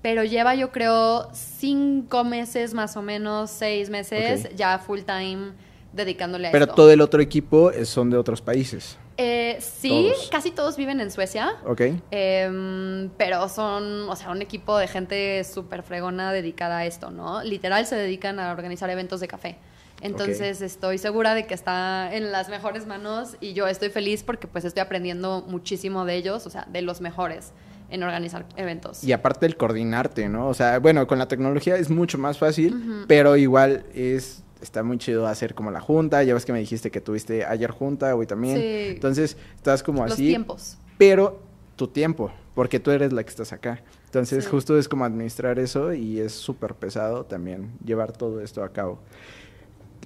Pero 0.00 0.24
lleva 0.24 0.54
yo 0.54 0.70
creo 0.70 1.28
cinco 1.34 2.24
meses 2.24 2.72
más 2.72 2.96
o 2.96 3.02
menos, 3.02 3.50
seis 3.50 3.90
meses 3.90 4.48
ya 4.56 4.78
full 4.78 5.00
time 5.00 5.52
dedicándole 5.92 6.48
a 6.48 6.52
Pero 6.52 6.68
todo 6.68 6.90
el 6.92 7.02
otro 7.02 7.20
equipo 7.20 7.72
son 7.84 8.08
de 8.08 8.16
otros 8.16 8.40
países. 8.40 8.96
Eh, 9.20 9.58
sí, 9.60 10.12
casi 10.30 10.52
todos 10.52 10.76
viven 10.76 11.00
en 11.00 11.10
Suecia. 11.10 11.56
Ok. 11.66 11.82
Em, 12.12 13.10
pero 13.18 13.48
son, 13.48 14.08
o 14.08 14.14
sea, 14.14 14.30
un 14.30 14.40
equipo 14.42 14.78
de 14.78 14.86
gente 14.86 15.42
súper 15.42 15.82
fregona 15.82 16.32
dedicada 16.32 16.78
a 16.78 16.86
esto, 16.86 17.10
¿no? 17.10 17.42
Literal 17.42 17.84
se 17.84 17.96
dedican 17.96 18.38
a 18.38 18.52
organizar 18.52 18.88
eventos 18.90 19.18
de 19.18 19.26
café. 19.26 19.58
Entonces 20.00 20.62
estoy 20.62 20.98
segura 20.98 21.34
de 21.34 21.48
que 21.48 21.54
está 21.54 22.14
en 22.14 22.30
las 22.30 22.48
mejores 22.48 22.86
manos 22.86 23.36
y 23.40 23.52
yo 23.54 23.66
estoy 23.66 23.90
feliz 23.90 24.22
porque 24.22 24.46
pues 24.46 24.64
estoy 24.64 24.80
aprendiendo 24.80 25.44
muchísimo 25.48 26.04
de 26.04 26.14
ellos, 26.14 26.46
o 26.46 26.50
sea, 26.50 26.68
de 26.70 26.82
los 26.82 27.00
mejores 27.00 27.52
en 27.90 28.02
organizar 28.02 28.46
eventos. 28.56 29.02
Y 29.02 29.12
aparte 29.12 29.46
el 29.46 29.56
coordinarte, 29.56 30.28
¿no? 30.28 30.48
O 30.48 30.54
sea, 30.54 30.78
bueno, 30.78 31.06
con 31.06 31.18
la 31.18 31.26
tecnología 31.26 31.76
es 31.76 31.90
mucho 31.90 32.18
más 32.18 32.38
fácil, 32.38 33.04
pero 33.08 33.36
igual 33.36 33.84
es 33.94 34.44
está 34.60 34.82
muy 34.82 34.98
chido 34.98 35.26
hacer 35.26 35.54
como 35.54 35.70
la 35.70 35.80
junta. 35.80 36.22
Ya 36.22 36.34
ves 36.34 36.44
que 36.44 36.52
me 36.52 36.58
dijiste 36.58 36.90
que 36.90 37.00
tuviste 37.00 37.44
ayer 37.44 37.70
junta, 37.70 38.14
hoy 38.14 38.26
también. 38.26 38.56
Sí. 38.56 38.94
Entonces, 38.94 39.36
estás 39.56 39.82
como 39.82 40.04
así. 40.04 40.22
Los 40.22 40.28
tiempos. 40.28 40.78
Pero 40.96 41.40
tu 41.76 41.88
tiempo, 41.88 42.30
porque 42.54 42.80
tú 42.80 42.90
eres 42.90 43.12
la 43.12 43.22
que 43.22 43.30
estás 43.30 43.52
acá. 43.52 43.82
Entonces, 44.06 44.46
justo 44.48 44.78
es 44.78 44.88
como 44.88 45.04
administrar 45.04 45.58
eso 45.58 45.92
y 45.92 46.18
es 46.18 46.32
súper 46.32 46.74
pesado 46.74 47.24
también 47.24 47.70
llevar 47.84 48.12
todo 48.12 48.40
esto 48.40 48.64
a 48.64 48.72
cabo. 48.72 48.98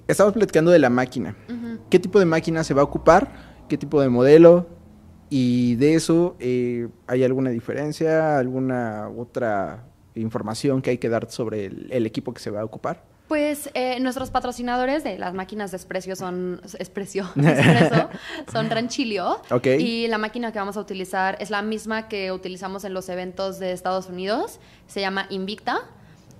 Estamos 0.07 0.33
platicando 0.33 0.69
de 0.71 0.79
la 0.79 0.89
máquina. 0.89 1.35
¿Qué 1.89 1.99
tipo 1.99 2.19
de 2.19 2.25
máquina 2.25 2.63
se 2.63 2.73
va 2.73 2.81
a 2.81 2.83
ocupar? 2.83 3.31
¿Qué 3.69 3.77
tipo 3.77 4.01
de 4.01 4.09
modelo? 4.09 4.67
Y 5.29 5.75
de 5.75 5.95
eso, 5.95 6.35
eh, 6.39 6.89
¿hay 7.07 7.23
alguna 7.23 7.49
diferencia? 7.49 8.37
¿Alguna 8.37 9.09
otra 9.09 9.87
información 10.13 10.81
que 10.81 10.91
hay 10.91 10.97
que 10.97 11.09
dar 11.09 11.31
sobre 11.31 11.65
el 11.65 12.05
equipo 12.05 12.33
que 12.33 12.41
se 12.41 12.51
va 12.51 12.61
a 12.61 12.65
ocupar? 12.65 13.12
Pues 13.33 13.71
eh, 13.73 13.99
nuestros 13.99 14.29
patrocinadores 14.29 15.03
de 15.03 15.17
las 15.17 15.33
máquinas 15.33 15.71
de 15.71 15.77
espresso 15.77 16.15
son 16.15 16.61
espresso, 16.77 17.31
son 18.51 18.69
Ranchilio. 18.69 19.41
Y 19.79 20.05
la 20.05 20.19
máquina 20.19 20.51
que 20.51 20.59
vamos 20.59 20.77
a 20.77 20.79
utilizar 20.79 21.37
es 21.39 21.49
la 21.49 21.63
misma 21.63 22.07
que 22.07 22.31
utilizamos 22.31 22.83
en 22.83 22.93
los 22.93 23.09
eventos 23.09 23.57
de 23.57 23.71
Estados 23.71 24.05
Unidos. 24.05 24.59
Se 24.85 25.01
llama 25.01 25.25
Invicta. 25.31 25.79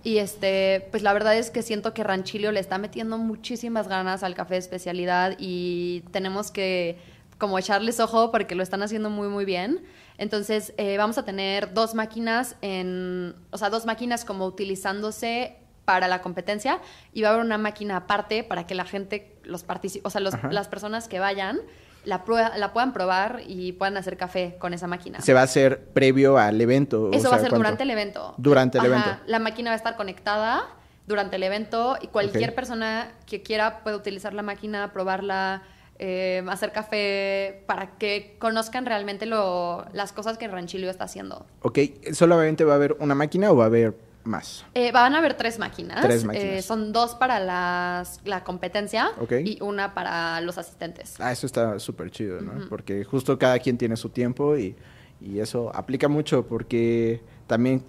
Y 0.04 0.20
este, 0.20 0.88
pues 0.92 1.02
la 1.02 1.14
verdad 1.14 1.36
es 1.36 1.50
que 1.50 1.64
siento 1.64 1.96
que 1.96 2.04
Ranchilio 2.04 2.52
le 2.52 2.60
está 2.60 2.78
metiendo 2.78 3.18
muchísimas 3.18 3.88
ganas 3.88 4.22
al 4.22 4.36
café 4.36 4.54
de 4.54 4.60
especialidad 4.60 5.36
y 5.40 6.04
tenemos 6.12 6.52
que 6.52 7.00
como 7.40 7.58
echarles 7.58 8.00
ojo 8.00 8.30
porque 8.30 8.54
lo 8.54 8.62
están 8.62 8.84
haciendo 8.84 9.10
muy 9.10 9.30
muy 9.30 9.46
bien. 9.46 9.82
Entonces 10.20 10.76
eh, 10.78 10.98
vamos 11.00 11.18
a 11.18 11.26
tener 11.26 11.74
dos 11.74 11.96
máquinas 11.96 12.56
en, 12.62 13.34
o 13.50 13.58
sea, 13.58 13.72
dos 13.72 13.88
máquinas 13.88 14.26
como 14.26 14.46
utilizándose 14.46 15.58
para 15.86 16.08
la 16.08 16.22
competencia 16.22 16.80
y 17.14 17.22
va 17.22 17.30
a 17.30 17.34
haber 17.34 17.46
una 17.46 17.58
máquina 17.58 17.98
aparte 17.98 18.44
para 18.44 18.66
que 18.66 18.76
la 18.76 18.86
gente, 18.86 19.36
los 19.44 19.66
o 20.04 20.10
sea, 20.10 20.22
las 20.22 20.68
personas 20.68 21.08
que 21.08 21.20
vayan 21.20 21.60
la, 22.06 22.24
la 22.58 22.74
puedan 22.74 22.94
probar 22.94 23.42
y 23.46 23.74
puedan 23.74 23.98
hacer 23.98 24.18
café 24.18 24.56
con 24.60 24.74
esa 24.74 24.88
máquina. 24.88 25.22
¿Se 25.22 25.34
va 25.34 25.42
a 25.42 25.44
hacer 25.44 25.86
previo 25.94 26.38
al 26.38 26.60
evento? 26.60 27.12
Eso 27.12 27.30
va 27.30 27.38
a 27.38 27.40
ser 27.40 27.52
durante 27.52 27.84
el 27.84 27.90
evento. 27.90 28.34
Durante 28.38 28.78
el 28.78 28.86
evento. 28.86 29.10
La 29.26 29.40
máquina 29.40 29.70
va 29.70 29.74
a 29.74 29.78
estar 29.78 29.96
conectada 29.96 30.68
durante 31.08 31.36
el 31.36 31.44
evento 31.44 31.98
y 32.02 32.08
cualquier 32.08 32.56
persona 32.56 33.12
que 33.26 33.42
quiera 33.42 33.84
puede 33.84 33.96
utilizar 33.96 34.34
la 34.34 34.42
máquina, 34.42 34.94
probarla, 34.94 35.64
eh, 36.00 36.44
hacer 36.50 36.72
café 36.72 37.64
para 37.68 37.98
que 37.98 38.36
conozcan 38.40 38.86
realmente 38.86 39.26
lo, 39.26 39.86
las 39.94 40.14
cosas 40.14 40.38
que 40.38 40.48
Ranchilio 40.48 40.90
está 40.90 41.06
haciendo. 41.06 41.46
Ok, 41.62 41.80
¿solamente 42.14 42.64
va 42.64 42.74
a 42.74 42.76
haber 42.76 42.96
una 43.00 43.16
máquina 43.16 43.52
o 43.52 43.56
va 43.56 43.66
a 43.66 43.68
haber 43.68 43.96
más? 44.24 44.66
Eh, 44.74 44.92
van 44.92 45.16
a 45.16 45.20
haber 45.20 45.36
tres 45.36 45.60
máquinas. 45.60 46.04
Eh, 46.34 46.62
son 46.62 46.92
dos 46.94 47.16
para 47.16 47.40
las, 47.40 48.20
la 48.26 48.44
competencia 48.44 49.12
y 49.44 49.62
una 49.62 49.94
para 49.94 50.42
los 50.42 50.58
asistentes. 50.58 51.16
Ah, 51.20 51.32
eso 51.32 51.46
está 51.46 51.80
súper 51.80 52.12
chido, 52.12 52.42
¿no? 52.42 52.68
Porque 52.70 53.04
justo 53.04 53.38
cada 53.38 53.60
quien 53.60 53.78
tiene 53.78 53.96
su 53.96 54.10
tiempo 54.10 54.58
y, 54.58 54.76
y, 55.22 55.40
eso 55.40 55.72
aplica 55.74 56.08
mucho 56.08 56.46
porque 56.48 57.22
también 57.48 57.84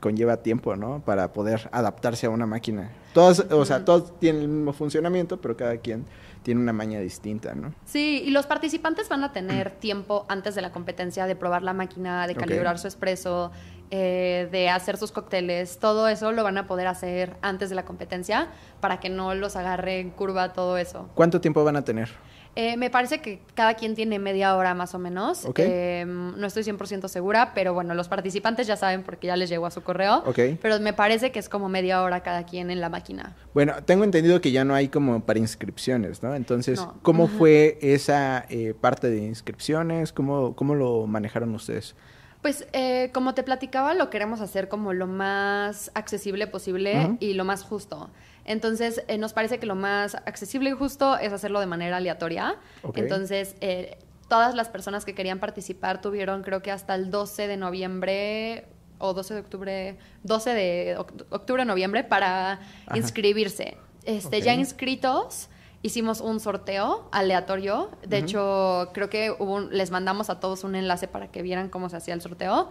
conlleva 0.00 0.38
tiempo, 0.38 0.76
¿no? 0.76 1.02
Para 1.04 1.32
poder 1.32 1.68
adaptarse 1.72 2.26
a 2.26 2.30
una 2.30 2.46
máquina. 2.46 2.90
Todas, 3.12 3.40
o 3.50 3.64
sea, 3.64 3.84
todos 3.84 4.18
tienen 4.20 4.42
el 4.42 4.48
mismo 4.48 4.72
funcionamiento, 4.72 5.40
pero 5.40 5.56
cada 5.56 5.76
quien 5.78 6.06
tiene 6.42 6.60
una 6.60 6.72
maña 6.72 7.00
distinta, 7.00 7.54
¿no? 7.54 7.74
Sí, 7.84 8.22
y 8.24 8.30
los 8.30 8.46
participantes 8.46 9.08
van 9.08 9.24
a 9.24 9.32
tener 9.32 9.70
tiempo 9.72 10.24
antes 10.28 10.54
de 10.54 10.62
la 10.62 10.72
competencia 10.72 11.26
de 11.26 11.36
probar 11.36 11.62
la 11.62 11.72
máquina, 11.72 12.26
de 12.26 12.34
calibrar 12.34 12.78
su 12.78 12.86
expreso, 12.86 13.50
eh, 13.90 14.48
de 14.52 14.68
hacer 14.68 14.98
sus 14.98 15.12
cócteles, 15.12 15.78
todo 15.78 16.08
eso 16.08 16.30
lo 16.32 16.44
van 16.44 16.58
a 16.58 16.66
poder 16.66 16.86
hacer 16.86 17.36
antes 17.40 17.70
de 17.70 17.74
la 17.74 17.86
competencia 17.86 18.48
para 18.80 19.00
que 19.00 19.08
no 19.08 19.34
los 19.34 19.56
agarre 19.56 20.00
en 20.00 20.10
curva 20.10 20.52
todo 20.52 20.76
eso. 20.76 21.08
¿Cuánto 21.14 21.40
tiempo 21.40 21.64
van 21.64 21.76
a 21.76 21.82
tener? 21.82 22.10
Eh, 22.54 22.76
me 22.76 22.90
parece 22.90 23.20
que 23.20 23.40
cada 23.54 23.74
quien 23.74 23.94
tiene 23.94 24.18
media 24.18 24.56
hora 24.56 24.74
más 24.74 24.94
o 24.94 24.98
menos. 24.98 25.46
Eh, 25.56 26.04
no 26.06 26.46
estoy 26.46 26.64
100% 26.64 27.08
segura, 27.08 27.52
pero 27.54 27.72
bueno, 27.72 27.94
los 27.94 28.08
participantes 28.08 28.66
ya 28.66 28.76
saben 28.76 29.04
porque 29.04 29.28
ya 29.28 29.36
les 29.36 29.48
llegó 29.48 29.64
a 29.64 29.70
su 29.70 29.82
correo. 29.82 30.24
Pero 30.34 30.80
me 30.80 30.92
parece 30.92 31.30
que 31.30 31.38
es 31.38 31.48
como 31.48 31.68
media 31.68 32.02
hora 32.02 32.22
cada 32.22 32.44
quien 32.44 32.70
en 32.70 32.80
la 32.80 32.88
máquina. 32.88 33.36
Bueno, 33.54 33.74
tengo 33.84 34.04
entendido 34.04 34.40
que 34.40 34.50
ya 34.50 34.64
no 34.64 34.74
hay 34.74 34.88
como 34.88 35.24
para 35.24 35.38
inscripciones, 35.38 36.22
¿no? 36.22 36.34
Entonces, 36.34 36.84
¿cómo 37.02 37.28
fue 37.28 37.78
esa 37.80 38.44
parte 38.80 39.08
de 39.08 39.18
inscripciones? 39.18 40.12
¿Cómo, 40.12 40.56
¿Cómo 40.56 40.74
lo 40.74 41.06
manejaron 41.06 41.54
ustedes? 41.54 41.94
Pues 42.42 42.66
eh, 42.72 43.10
como 43.12 43.34
te 43.34 43.42
platicaba, 43.42 43.94
lo 43.94 44.10
queremos 44.10 44.40
hacer 44.40 44.68
como 44.68 44.92
lo 44.92 45.06
más 45.06 45.90
accesible 45.94 46.46
posible 46.46 47.16
y 47.20 47.34
lo 47.34 47.44
más 47.44 47.64
justo. 47.64 48.10
Entonces, 48.44 49.02
eh, 49.08 49.18
nos 49.18 49.32
parece 49.32 49.58
que 49.58 49.66
lo 49.66 49.74
más 49.74 50.14
accesible 50.14 50.70
y 50.70 50.72
justo 50.72 51.18
es 51.18 51.32
hacerlo 51.32 51.60
de 51.60 51.66
manera 51.66 51.96
aleatoria. 51.96 52.56
Entonces, 52.94 53.56
eh, 53.60 53.98
todas 54.28 54.54
las 54.54 54.68
personas 54.68 55.04
que 55.04 55.14
querían 55.14 55.40
participar 55.40 56.00
tuvieron, 56.00 56.42
creo 56.42 56.62
que 56.62 56.70
hasta 56.70 56.94
el 56.94 57.10
12 57.10 57.48
de 57.48 57.56
noviembre 57.56 58.66
o 58.98 59.14
12 59.14 59.34
de 59.34 59.40
octubre, 59.40 59.98
12 60.22 60.54
de 60.54 60.96
octubre, 61.30 61.64
noviembre 61.64 62.04
para 62.04 62.60
inscribirse. 62.94 63.76
Este, 64.04 64.40
Ya 64.40 64.54
inscritos, 64.54 65.48
hicimos 65.82 66.20
un 66.20 66.40
sorteo 66.40 67.08
aleatorio. 67.12 67.90
De 68.06 68.18
hecho, 68.18 68.90
creo 68.92 69.08
que 69.10 69.34
les 69.70 69.90
mandamos 69.90 70.30
a 70.30 70.40
todos 70.40 70.64
un 70.64 70.74
enlace 70.74 71.08
para 71.08 71.30
que 71.30 71.42
vieran 71.42 71.68
cómo 71.68 71.88
se 71.88 71.96
hacía 71.96 72.14
el 72.14 72.20
sorteo. 72.20 72.70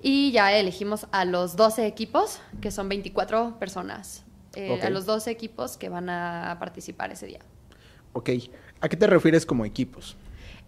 Y 0.00 0.30
ya 0.30 0.52
elegimos 0.52 1.06
a 1.10 1.24
los 1.24 1.56
12 1.56 1.86
equipos, 1.86 2.40
que 2.60 2.70
son 2.70 2.88
24 2.88 3.58
personas. 3.58 4.24
Eh, 4.54 4.80
a 4.82 4.90
los 4.90 5.06
12 5.06 5.30
equipos 5.30 5.76
que 5.76 5.88
van 5.88 6.08
a 6.08 6.56
participar 6.58 7.12
ese 7.12 7.26
día. 7.26 7.40
Ok. 8.12 8.30
¿A 8.80 8.88
qué 8.88 8.96
te 8.96 9.06
refieres 9.06 9.44
como 9.44 9.64
equipos? 9.64 10.16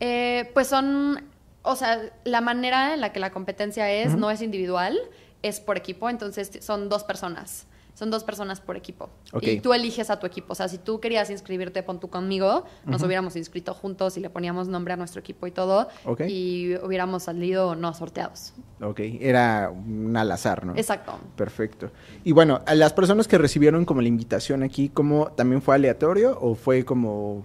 Eh, 0.00 0.50
pues 0.55 0.69
son, 0.69 1.25
o 1.62 1.76
sea, 1.76 2.11
la 2.25 2.40
manera 2.40 2.95
en 2.95 3.00
la 3.00 3.12
que 3.12 3.21
la 3.21 3.31
competencia 3.31 3.90
es, 3.90 4.17
no 4.17 4.31
es 4.31 4.43
individual, 4.43 4.99
es 5.43 5.61
por 5.61 5.76
equipo, 5.76 6.09
entonces 6.11 6.50
son 6.61 6.88
dos 6.88 7.05
personas. 7.05 7.67
Son 7.95 8.11
dos 8.11 8.25
personas 8.25 8.61
por 8.61 8.77
equipo. 8.77 9.11
Y 9.41 9.61
tú 9.61 9.73
eliges 9.75 10.11
a 10.11 10.19
tu 10.19 10.27
equipo. 10.27 10.53
O 10.53 10.55
sea, 10.55 10.69
si 10.69 10.79
tú 10.79 11.01
querías 11.01 11.31
inscribirte, 11.31 11.83
pon 11.83 12.01
tú 12.01 12.09
conmigo, 12.09 12.65
nos 12.85 13.03
hubiéramos 13.03 13.37
inscrito 13.37 13.75
juntos 13.75 14.17
y 14.17 14.21
le 14.21 14.31
poníamos 14.31 14.69
nombre 14.69 14.95
a 14.95 14.97
nuestro 14.97 15.21
equipo 15.21 15.47
y 15.47 15.51
todo. 15.51 15.89
Y 16.27 16.77
hubiéramos 16.83 17.25
salido 17.25 17.75
no 17.75 17.93
sorteados. 17.95 18.55
Ok, 18.83 19.01
era 19.21 19.71
un 19.71 20.17
al 20.17 20.31
azar, 20.33 20.65
¿no? 20.65 20.75
Exacto. 20.77 21.19
Perfecto. 21.37 21.91
Y 22.25 22.33
bueno, 22.33 22.63
a 22.67 22.75
las 22.75 22.93
personas 22.93 23.29
que 23.29 23.39
recibieron 23.39 23.85
como 23.85 24.01
la 24.01 24.09
invitación 24.09 24.63
aquí, 24.63 24.89
¿cómo 24.89 25.33
también 25.33 25.61
fue 25.63 25.75
aleatorio 25.75 26.39
o 26.41 26.55
fue 26.55 26.85
como 26.85 27.45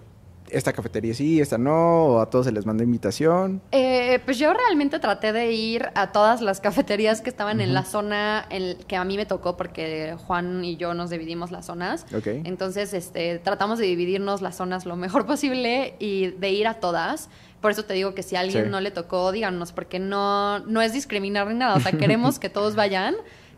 esta 0.50 0.72
cafetería 0.72 1.14
sí, 1.14 1.40
esta 1.40 1.58
no, 1.58 2.04
o 2.04 2.20
a 2.20 2.30
todos 2.30 2.46
se 2.46 2.52
les 2.52 2.66
mandó 2.66 2.82
invitación? 2.82 3.62
Eh, 3.72 4.20
pues 4.24 4.38
yo 4.38 4.52
realmente 4.52 4.98
traté 4.98 5.32
de 5.32 5.52
ir 5.52 5.88
a 5.94 6.12
todas 6.12 6.40
las 6.40 6.60
cafeterías 6.60 7.20
que 7.20 7.30
estaban 7.30 7.60
en 7.60 7.74
la 7.74 7.84
zona 7.84 8.46
en 8.50 8.76
que 8.86 8.96
a 8.96 9.04
mí 9.04 9.16
me 9.16 9.26
tocó, 9.26 9.56
porque 9.56 10.16
Juan 10.26 10.64
y 10.64 10.76
yo 10.76 10.94
nos 10.94 11.10
dividimos 11.10 11.50
las 11.50 11.66
zonas. 11.66 12.06
Entonces, 12.24 12.94
este, 12.94 13.38
tratamos 13.38 13.78
de 13.78 13.86
dividirnos 13.86 14.42
las 14.42 14.56
zonas 14.56 14.86
lo 14.86 14.96
mejor 14.96 15.26
posible 15.26 15.94
y 15.98 16.28
de 16.28 16.50
ir 16.50 16.66
a 16.66 16.74
todas. 16.74 17.28
Por 17.60 17.70
eso 17.70 17.84
te 17.84 17.94
digo 17.94 18.14
que 18.14 18.22
si 18.22 18.36
a 18.36 18.40
alguien 18.40 18.70
no 18.70 18.80
le 18.80 18.90
tocó, 18.90 19.32
díganos, 19.32 19.72
porque 19.72 19.98
no, 19.98 20.60
no 20.60 20.82
es 20.82 20.92
discriminar 20.92 21.46
ni 21.48 21.54
nada. 21.54 21.76
O 21.76 21.80
sea, 21.80 21.92
queremos 21.98 22.38
que 22.38 22.48
todos 22.48 22.76
vayan. 22.76 23.14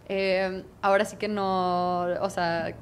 Eh, 0.09 0.65
ahora 0.81 1.05
sí 1.05 1.17
que 1.17 1.29
no, 1.29 2.07
o 2.21 2.31
sea, 2.31 2.75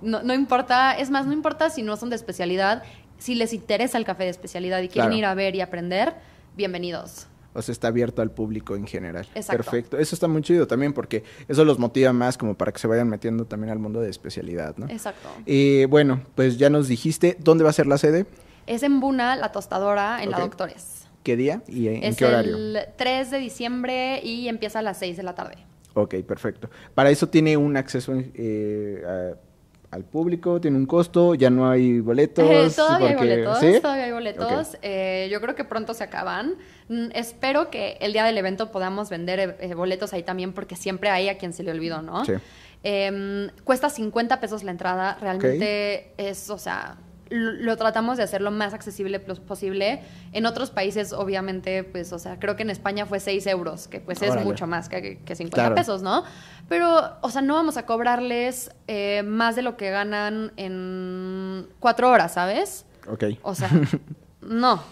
no, 0.00 0.22
no, 0.22 0.34
importa, 0.34 0.92
es 0.92 1.10
más, 1.10 1.26
no 1.26 1.32
importa 1.32 1.70
si 1.70 1.82
no 1.82 1.96
son 1.96 2.10
de 2.10 2.16
especialidad, 2.16 2.82
si 3.18 3.34
les 3.34 3.52
interesa 3.52 3.98
el 3.98 4.04
café 4.04 4.24
de 4.24 4.30
especialidad 4.30 4.80
y 4.82 4.88
quieren 4.88 5.12
ir 5.12 5.24
a 5.24 5.34
ver 5.34 5.54
y 5.54 5.60
aprender, 5.60 6.14
bienvenidos. 6.56 7.26
O 7.54 7.62
sea, 7.62 7.72
está 7.72 7.88
abierto 7.88 8.22
al 8.22 8.30
público 8.30 8.76
en 8.76 8.86
general. 8.86 9.26
Exacto. 9.34 9.64
Perfecto. 9.64 9.98
Eso 9.98 10.14
está 10.14 10.28
muy 10.28 10.42
chido 10.42 10.66
también 10.66 10.92
porque 10.92 11.24
eso 11.48 11.64
los 11.64 11.78
motiva 11.78 12.12
más 12.12 12.38
como 12.38 12.54
para 12.54 12.72
que 12.72 12.78
se 12.78 12.86
vayan 12.86 13.08
metiendo 13.08 13.46
también 13.46 13.72
al 13.72 13.78
mundo 13.78 14.00
de 14.00 14.10
especialidad, 14.10 14.76
¿no? 14.76 14.88
Exacto. 14.88 15.28
Y 15.44 15.84
bueno, 15.86 16.22
pues 16.34 16.58
ya 16.58 16.70
nos 16.70 16.88
dijiste, 16.88 17.36
¿dónde 17.40 17.64
va 17.64 17.70
a 17.70 17.72
ser 17.72 17.86
la 17.86 17.98
sede? 17.98 18.26
Es 18.66 18.82
en 18.82 19.00
Buna, 19.00 19.34
la 19.34 19.50
tostadora, 19.50 20.22
en 20.22 20.30
la 20.30 20.38
Doctores. 20.38 21.08
¿Qué 21.24 21.36
día 21.36 21.62
y 21.66 21.88
en, 21.88 22.14
qué 22.14 22.24
horario? 22.26 22.56
el 22.56 22.78
3 22.96 23.30
de 23.30 23.38
diciembre 23.38 24.20
y 24.22 24.48
empieza 24.48 24.78
a 24.78 24.82
las 24.82 24.98
6 24.98 25.16
de 25.16 25.22
la 25.22 25.34
tarde. 25.34 25.56
Ok, 25.94 26.14
perfecto. 26.26 26.70
Para 26.94 27.10
eso 27.10 27.28
tiene 27.28 27.56
un 27.56 27.76
acceso 27.76 28.12
eh, 28.14 29.02
a 29.04 29.47
al 29.90 30.04
público? 30.04 30.60
¿Tiene 30.60 30.76
un 30.76 30.86
costo? 30.86 31.34
¿Ya 31.34 31.50
no 31.50 31.68
hay 31.68 32.00
boletos? 32.00 32.44
Eh, 32.44 32.70
todavía, 32.74 33.08
hay 33.08 33.14
boletos 33.16 33.80
todavía 33.82 34.04
hay 34.04 34.12
boletos, 34.12 34.78
eh, 34.82 35.28
yo 35.30 35.40
creo 35.40 35.54
que 35.54 35.64
pronto 35.64 35.94
se 35.94 36.04
acaban. 36.04 36.56
Mm, 36.88 37.08
espero 37.14 37.70
que 37.70 37.96
el 38.00 38.12
día 38.12 38.24
del 38.24 38.36
evento 38.38 38.70
podamos 38.70 39.10
vender 39.10 39.56
eh, 39.60 39.74
boletos 39.74 40.12
ahí 40.12 40.22
también 40.22 40.52
porque 40.52 40.76
siempre 40.76 41.10
hay 41.10 41.28
a 41.28 41.38
quien 41.38 41.52
se 41.52 41.62
le 41.62 41.70
olvidó, 41.70 42.02
¿no? 42.02 42.24
Sí. 42.24 42.34
Em, 42.82 43.50
cuesta 43.64 43.90
50 43.90 44.40
pesos 44.40 44.62
la 44.62 44.70
entrada, 44.70 45.18
realmente 45.20 46.12
es, 46.16 46.48
o 46.48 46.58
sea, 46.58 46.96
lo 47.30 47.76
tratamos 47.76 48.16
de 48.16 48.22
hacer 48.22 48.40
lo 48.40 48.50
más 48.50 48.74
accesible 48.74 49.20
posible. 49.20 50.02
En 50.32 50.46
otros 50.46 50.70
países, 50.70 51.12
obviamente, 51.12 51.84
pues, 51.84 52.12
o 52.12 52.18
sea, 52.18 52.38
creo 52.38 52.56
que 52.56 52.62
en 52.62 52.70
España 52.70 53.06
fue 53.06 53.20
6 53.20 53.46
euros, 53.46 53.88
que 53.88 54.00
pues 54.00 54.22
es 54.22 54.34
mucho 54.44 54.66
más 54.66 54.88
que, 54.88 55.18
que 55.24 55.34
50 55.34 55.74
pesos, 55.74 56.02
¿no? 56.02 56.24
Pero, 56.68 57.16
o 57.20 57.30
sea, 57.30 57.42
no 57.42 57.54
vamos 57.54 57.76
a 57.76 57.86
cobrarles 57.86 58.70
eh, 58.86 59.22
más 59.24 59.56
de 59.56 59.62
lo 59.62 59.76
que 59.76 59.90
ganan 59.90 60.52
en 60.56 61.68
cuatro 61.80 62.10
horas, 62.10 62.34
¿sabes? 62.34 62.84
Ok. 63.06 63.24
O 63.42 63.54
sea, 63.54 63.70
no. 64.40 64.82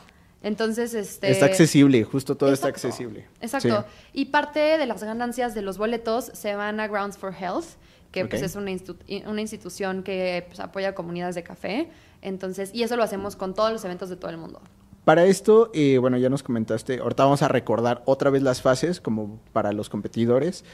Entonces, 0.43 0.95
este... 0.95 1.31
Está 1.31 1.47
accesible, 1.47 2.05
justo 2.05 2.37
todo 2.37 2.53
está 2.53 2.69
accesible. 2.69 3.27
Exacto. 3.41 3.85
Y 4.13 4.27
parte 4.27 4.61
de 4.79 4.87
las 4.87 5.03
ganancias 5.03 5.55
de 5.55 5.63
los 5.63 5.77
boletos 5.77 6.31
se 6.35 6.55
van 6.55 6.79
a 6.79 6.87
Grounds 6.87 7.19
for 7.19 7.35
Health, 7.35 7.67
que 8.13 8.27
pues 8.27 8.43
es 8.43 8.57
una, 8.57 8.71
una 9.27 9.41
institución 9.41 10.03
que 10.03 10.45
pues, 10.49 10.61
apoya 10.61 10.95
comunidades 10.95 11.35
de 11.35 11.43
café. 11.43 11.89
Entonces, 12.23 12.71
y 12.75 12.83
eso 12.83 12.97
lo 12.97 13.03
hacemos 13.03 13.37
con 13.37 13.55
todos 13.55 13.73
los 13.73 13.85
eventos 13.85 14.09
de 14.09 14.17
todo 14.17 14.31
el 14.31 14.39
mundo. 14.39 14.61
Para 15.05 15.25
esto, 15.25 15.71
eh, 15.73 15.99
bueno, 15.99 16.17
ya 16.17 16.29
nos 16.29 16.43
comentaste, 16.43 16.99
ahorita 16.99 17.23
vamos 17.23 17.43
a 17.43 17.49
recordar 17.49 18.03
otra 18.07 18.29
vez 18.29 18.43
las 18.43 18.61
fases 18.61 19.01
como 19.01 19.39
para 19.53 19.73
los 19.73 19.89
competidores. 19.89 20.65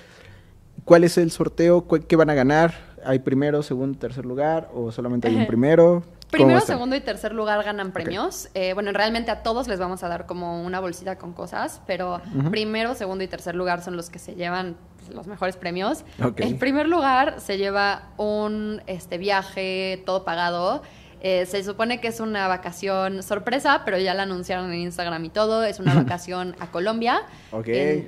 ¿Cuál 0.84 1.04
es 1.04 1.18
el 1.18 1.30
sorteo? 1.30 1.86
¿Qué 1.86 2.16
van 2.16 2.30
a 2.30 2.34
ganar? 2.34 2.72
¿Hay 3.04 3.18
primero, 3.18 3.62
segundo, 3.62 3.98
tercer 3.98 4.24
lugar 4.24 4.70
o 4.72 4.90
solamente 4.90 5.28
hay 5.28 5.36
un 5.36 5.46
primero? 5.48 6.02
Primero, 6.32 6.60
segundo 6.60 6.96
y 6.96 7.00
tercer 7.00 7.34
lugar 7.34 7.62
ganan 7.62 7.92
premios. 7.92 8.48
Eh, 8.54 8.72
bueno, 8.72 8.90
realmente 8.92 9.30
a 9.30 9.42
todos 9.42 9.68
les 9.68 9.78
vamos 9.78 10.02
a 10.02 10.08
dar 10.08 10.26
como 10.26 10.62
una 10.62 10.80
bolsita 10.80 11.16
con 11.18 11.34
cosas, 11.34 11.82
pero 11.86 12.20
primero, 12.50 12.94
segundo 12.94 13.22
y 13.22 13.28
tercer 13.28 13.54
lugar 13.54 13.82
son 13.82 13.96
los 13.96 14.08
que 14.10 14.18
se 14.18 14.34
llevan 14.34 14.76
pues, 14.96 15.14
los 15.14 15.26
mejores 15.26 15.56
premios. 15.56 16.04
El 16.36 16.56
primer 16.56 16.88
lugar 16.88 17.36
se 17.38 17.58
lleva 17.58 18.08
un 18.16 18.82
este, 18.86 19.18
viaje 19.18 20.02
todo 20.06 20.24
pagado 20.24 20.82
eh, 21.24 21.46
se 21.46 21.62
supone 21.62 22.00
que 22.00 22.08
es 22.08 22.18
una 22.18 22.48
vacación 22.48 23.22
sorpresa, 23.22 23.82
pero 23.84 23.96
ya 23.96 24.12
la 24.12 24.24
anunciaron 24.24 24.72
en 24.72 24.80
Instagram 24.80 25.24
y 25.24 25.28
todo. 25.28 25.62
Es 25.62 25.78
una 25.78 25.94
vacación 26.02 26.56
a 26.58 26.72
Colombia. 26.72 27.22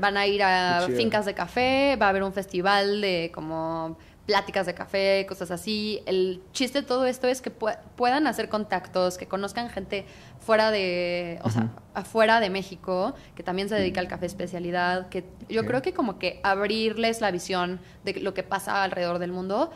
van 0.01 0.17
a 0.17 0.27
ir 0.27 0.43
a 0.43 0.89
fincas 0.97 1.25
de 1.25 1.33
café, 1.33 1.97
va 2.01 2.07
a 2.07 2.09
haber 2.09 2.25
un 2.25 2.33
festival 2.33 3.01
de 3.01 3.31
como 3.33 3.97
pláticas 4.27 4.67
de 4.67 4.75
café, 4.75 5.27
cosas 5.29 5.51
así. 5.51 6.03
El 6.07 6.43
chiste 6.53 6.81
de 6.81 6.87
todo 6.87 7.07
esto 7.07 7.29
es 7.29 7.43
que 7.43 7.51
puedan 7.51 8.27
hacer 8.27 8.49
contactos, 8.49 9.19
que 9.19 9.27
conozcan 9.27 9.69
gente 9.69 10.07
fuera 10.41 10.71
de, 10.71 11.39
o 11.43 11.51
sea, 11.51 11.71
afuera 11.95 12.41
de 12.41 12.51
México, 12.51 13.15
que 13.35 13.43
también 13.43 13.69
se 13.69 13.75
dedica 13.75 14.01
al 14.01 14.09
café 14.09 14.27
especialidad, 14.27 15.09
que 15.09 15.25
yo 15.49 15.65
creo 15.67 15.83
que 15.83 15.93
como 15.93 16.19
que 16.19 16.41
abrirles 16.43 17.21
la 17.21 17.31
visión 17.31 17.81
de 18.05 18.15
lo 18.21 18.35
que 18.35 18.43
pasa 18.43 18.83
alrededor 18.83 19.19
del 19.19 19.33
mundo 19.33 19.71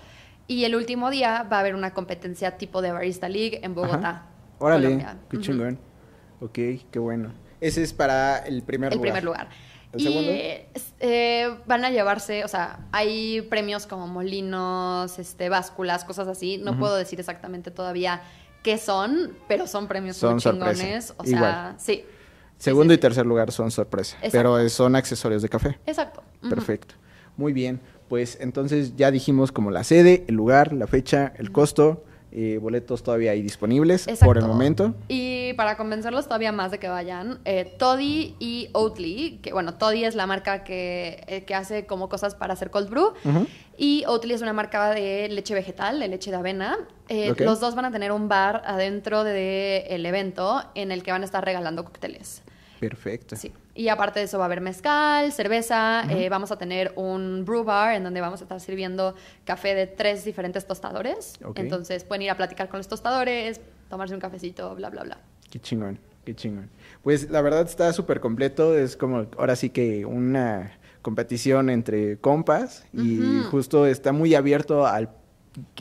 y 0.47 0.65
el 0.65 0.75
último 0.75 1.11
día 1.11 1.43
va 1.43 1.59
a 1.59 1.61
haber 1.61 1.75
una 1.75 1.93
competencia 1.93 2.57
tipo 2.57 2.81
de 2.81 2.91
Barista 2.91 3.29
League 3.29 3.61
en 3.63 3.75
Bogotá. 3.75 4.27
Órale, 4.59 5.07
qué 5.29 5.39
chingón. 5.39 5.79
Ok, 6.41 6.59
qué 6.91 6.99
bueno. 6.99 7.33
Ese 7.61 7.83
es 7.83 7.93
para 7.93 8.39
el 8.39 8.63
primer 8.63 8.95
lugar. 8.95 9.07
El 9.07 9.13
primer 9.13 9.25
lugar. 9.25 9.49
¿El 9.93 10.01
segundo? 10.01 10.31
Eh, 10.31 11.57
van 11.67 11.85
a 11.85 11.91
llevarse, 11.91 12.45
o 12.45 12.49
sea, 12.49 12.87
hay 12.93 13.41
premios 13.43 13.87
como 13.87 14.07
molinos, 14.07 15.19
este, 15.19 15.49
básculas, 15.49 16.05
cosas 16.05 16.29
así. 16.29 16.59
No 16.59 16.79
puedo 16.79 16.97
decir 16.97 17.19
exactamente 17.19 17.71
todavía 17.71 18.23
qué 18.63 18.77
son, 18.79 19.37
pero 19.49 19.67
son 19.67 19.89
premios 19.89 20.17
son 20.17 20.35
muy 20.35 20.43
chingones. 20.43 21.15
O 21.17 21.25
sea, 21.25 21.75
sí. 21.79 22.05
Segundo 22.59 22.93
y 22.93 22.99
tercer 22.99 23.25
lugar 23.25 23.53
son 23.53 23.71
sorpresa, 23.71 24.17
pero 24.33 24.69
son 24.69 24.97
accesorios 24.97 25.43
de 25.43 25.49
café. 25.49 25.79
Exacto. 25.87 26.23
Perfecto. 26.49 26.95
Muy 27.37 27.53
bien 27.53 27.81
pues 28.09 28.39
entonces 28.41 28.97
ya 28.97 29.11
dijimos 29.11 29.53
como 29.53 29.71
la 29.71 29.85
sede, 29.85 30.25
el 30.29 30.35
lugar, 30.35 30.73
la 30.73 30.87
fecha, 30.87 31.33
el 31.37 31.53
costo. 31.53 32.05
Eh, 32.31 32.59
boletos 32.61 33.03
todavía 33.03 33.31
hay 33.31 33.41
disponibles 33.41 34.07
por 34.23 34.37
el 34.37 34.47
momento. 34.47 34.95
Y 35.09 35.55
para 35.55 35.77
convencerlos 35.77 36.27
todavía 36.27 36.53
más 36.53 36.71
de 36.71 36.79
que 36.79 36.89
vayan, 36.89 37.41
eh, 37.45 37.75
Toddy 37.79 38.37
y 38.39 38.69
Oatly, 38.73 39.41
que 39.43 39.53
bueno, 39.53 39.75
Toddy 39.75 40.05
es 40.05 40.15
la 40.15 40.27
marca 40.27 40.63
que, 40.63 41.25
eh, 41.27 41.45
que 41.45 41.55
hace 41.55 41.87
como 41.87 42.09
cosas 42.09 42.35
para 42.35 42.53
hacer 42.53 42.71
cold 42.71 42.91
brew, 42.91 43.15
y 43.77 44.05
Oatly 44.07 44.35
es 44.35 44.43
una 44.43 44.53
marca 44.53 44.91
de 44.91 45.29
leche 45.31 45.55
vegetal, 45.55 46.01
de 46.01 46.09
leche 46.09 46.31
de 46.31 46.37
avena. 46.37 46.77
Los 47.39 47.61
dos 47.61 47.75
van 47.75 47.87
a 47.87 47.91
tener 47.91 48.13
un 48.13 48.29
bar 48.29 48.63
adentro 48.67 49.25
del 49.25 50.05
evento 50.05 50.63
en 50.75 50.93
el 50.93 51.03
que 51.03 51.13
van 51.13 51.23
a 51.23 51.25
estar 51.25 51.45
regalando 51.45 51.85
cócteles. 51.85 52.43
Perfecto. 52.79 53.37
Sí. 53.37 53.53
Y 53.79 53.91
aparte 53.91 54.19
de 54.19 54.25
eso 54.25 54.39
va 54.39 54.45
a 54.45 54.47
haber 54.47 54.61
mezcal, 54.61 55.31
cerveza, 55.31 56.03
eh, 56.11 56.29
vamos 56.29 56.51
a 56.51 56.59
tener 56.59 56.93
un 56.97 57.45
brew 57.45 57.63
bar 57.63 57.95
en 57.95 58.03
donde 58.03 58.21
vamos 58.21 58.41
a 58.41 58.43
estar 58.43 58.59
sirviendo 58.59 59.15
café 59.45 59.77
de 59.77 59.87
tres 59.87 60.25
diferentes 60.25 60.67
tostadores. 60.67 61.39
Entonces 61.55 62.03
pueden 62.03 62.23
ir 62.23 62.31
a 62.31 62.37
platicar 62.37 62.69
con 62.69 62.79
los 62.79 62.89
tostadores, 62.89 63.61
tomarse 63.89 64.15
un 64.15 64.21
cafecito, 64.21 64.75
bla, 64.75 64.91
bla, 64.91 65.05
bla. 65.05 65.19
Qué 65.49 65.61
chingón. 65.61 66.01
Qué 66.25 66.35
chingón. 66.35 66.69
Pues 67.05 67.31
la 67.31 67.41
verdad 67.41 67.63
está 67.63 67.93
súper 67.93 68.19
completo, 68.19 68.77
es 68.77 68.97
como 68.97 69.27
ahora 69.39 69.55
sí 69.55 69.71
que 69.71 70.05
una 70.05 70.73
competición 71.01 71.71
entre 71.71 72.19
compas 72.19 72.85
y 72.93 73.43
justo 73.49 73.87
está 73.87 74.11
muy 74.11 74.35
abierto 74.35 74.89
al 74.89 75.09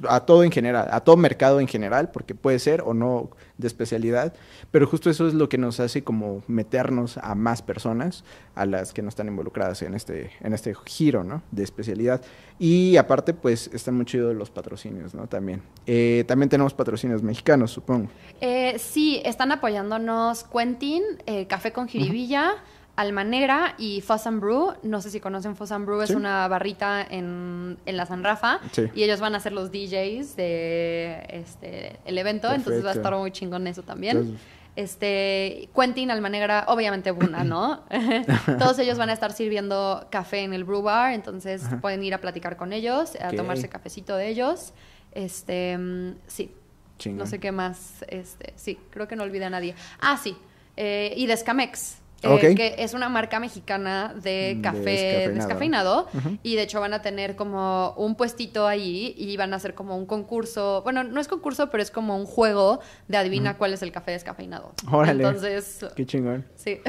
a 0.08 0.22
todo 0.22 0.44
en 0.44 0.52
general, 0.52 0.88
a 0.92 1.02
todo 1.02 1.18
mercado 1.18 1.60
en 1.60 1.68
general, 1.68 2.12
porque 2.12 2.36
puede 2.36 2.60
ser 2.60 2.82
o 2.82 2.94
no 2.94 3.30
de 3.58 3.68
especialidad, 3.68 4.34
pero 4.72 4.88
justo 4.88 5.10
eso 5.10 5.28
es 5.28 5.34
lo 5.34 5.50
que 5.50 5.58
nos 5.58 5.80
hace 5.80 6.04
como 6.04 6.44
meternos 6.48 7.18
a 7.18 7.36
más 7.36 7.62
personas, 7.62 8.24
a 8.56 8.66
las 8.66 8.94
que 8.94 9.02
no 9.02 9.10
están 9.10 9.28
involucradas 9.28 9.82
en 9.82 9.94
este, 9.94 10.32
en 10.42 10.54
este 10.54 10.74
giro, 10.86 11.24
¿no? 11.24 11.42
De 11.52 11.64
especialidad. 11.64 12.22
Y 12.60 12.98
aparte, 12.98 13.34
pues, 13.34 13.70
están 13.74 13.96
muy 13.96 14.06
chidos 14.06 14.36
los 14.36 14.50
patrocinios, 14.50 15.14
¿no? 15.14 15.28
También. 15.28 15.62
Eh, 15.86 16.24
también 16.28 16.50
tenemos 16.50 16.74
patrocinios 16.74 17.22
mexicanos, 17.24 17.72
supongo. 17.72 18.10
Eh, 18.42 18.78
sí, 18.80 19.22
están 19.26 19.52
apoyándonos 19.52 20.44
Quentin, 20.44 21.04
eh, 21.26 21.48
Café 21.48 21.72
con 21.72 21.88
Jiribilla, 21.88 22.56
Almanera 22.98 23.76
y 23.78 24.02
Fuzz 24.02 24.28
and 24.28 24.42
Brew. 24.42 24.74
No 24.84 25.00
sé 25.02 25.10
si 25.12 25.20
conocen 25.22 25.56
Fuzz 25.56 25.72
and 25.72 25.86
Brew, 25.86 26.00
Sí. 26.06 26.12
es 26.12 26.16
una 26.18 26.48
barrita 26.50 27.02
en, 27.10 27.78
en 27.86 27.96
la 27.98 28.06
San 28.06 28.24
Rafa. 28.24 28.60
Sí. 28.74 28.84
Y 28.94 29.04
ellos 29.04 29.20
van 29.22 29.34
a 29.36 29.40
ser 29.40 29.54
los 29.54 29.72
DJs 29.72 30.36
de 30.36 31.26
este 31.30 31.98
el 32.06 32.18
evento, 32.18 32.52
entonces 32.52 32.84
va 32.86 32.90
a 32.90 32.94
estar 32.94 33.16
muy 33.16 33.32
chingón 33.32 33.66
eso 33.68 33.84
también. 33.84 34.18
Entonces- 34.18 34.42
Este, 34.78 35.70
Quentin, 35.76 36.12
Almanegra, 36.12 36.66
obviamente 36.68 37.10
Buna, 37.10 37.44
¿no? 37.44 37.84
Todos 38.60 38.78
ellos 38.78 39.00
van 39.00 39.10
a 39.10 39.14
estar 39.14 39.34
sirviendo 39.34 40.06
café 40.12 40.42
en 40.44 40.54
el 40.54 40.66
brew 40.66 40.84
bar, 40.84 41.14
entonces 41.14 41.66
Ajá. 41.66 41.82
pueden 41.82 42.04
ir 42.04 42.14
a 42.14 42.20
platicar 42.22 42.58
con 42.58 42.72
ellos, 42.74 43.16
a 43.20 43.32
tomarse 43.32 43.70
cafecito 43.70 44.16
de 44.16 44.28
ellos. 44.30 44.74
Este, 45.14 45.76
mm, 45.78 46.12
sí, 46.28 46.52
Chingón. 47.00 47.18
no 47.18 47.26
sé 47.26 47.40
qué 47.40 47.52
más. 47.52 48.06
Este, 48.08 48.54
sí, 48.56 48.78
creo 48.92 49.08
que 49.08 49.16
no 49.16 49.24
olvidé 49.24 49.46
a 49.46 49.50
nadie. 49.50 49.74
Ah, 50.00 50.16
sí. 50.22 50.38
eh, 50.76 51.12
y 51.18 51.26
Descamex. 51.26 51.98
Eh, 52.24 52.56
que 52.56 52.76
es 52.80 52.94
una 52.94 53.10
marca 53.10 53.40
mexicana 53.40 54.14
de 54.16 54.56
Mm, 54.58 54.62
café 54.62 55.30
descafeinado. 55.34 56.08
y 56.44 56.56
de 56.56 56.64
hecho 56.64 56.80
van 56.80 56.94
a 56.94 57.02
tener 57.02 57.36
como 57.36 57.94
un 57.98 58.16
puestito 58.16 58.68
ahí 58.68 59.14
y 59.18 59.38
van 59.38 59.54
a 59.54 59.58
hacer 59.58 59.74
como 59.76 59.96
un 59.98 60.06
concurso, 60.06 60.82
bueno, 60.84 61.04
no 61.04 61.20
es 61.22 61.28
concurso, 61.28 61.70
pero 61.70 61.84
es 61.84 61.92
como 61.92 62.18
un 62.18 62.26
juego 62.26 62.80
de 63.08 63.18
adivina 63.18 63.58
cuál 63.58 63.74
es 63.74 63.82
el 63.82 63.92
café 63.92 64.12
descafeinado. 64.12 64.74
Órale. 64.92 65.24
Entonces, 65.24 65.86
Qué 65.96 66.06
chingón. 66.06 66.46
sí. 66.56 66.80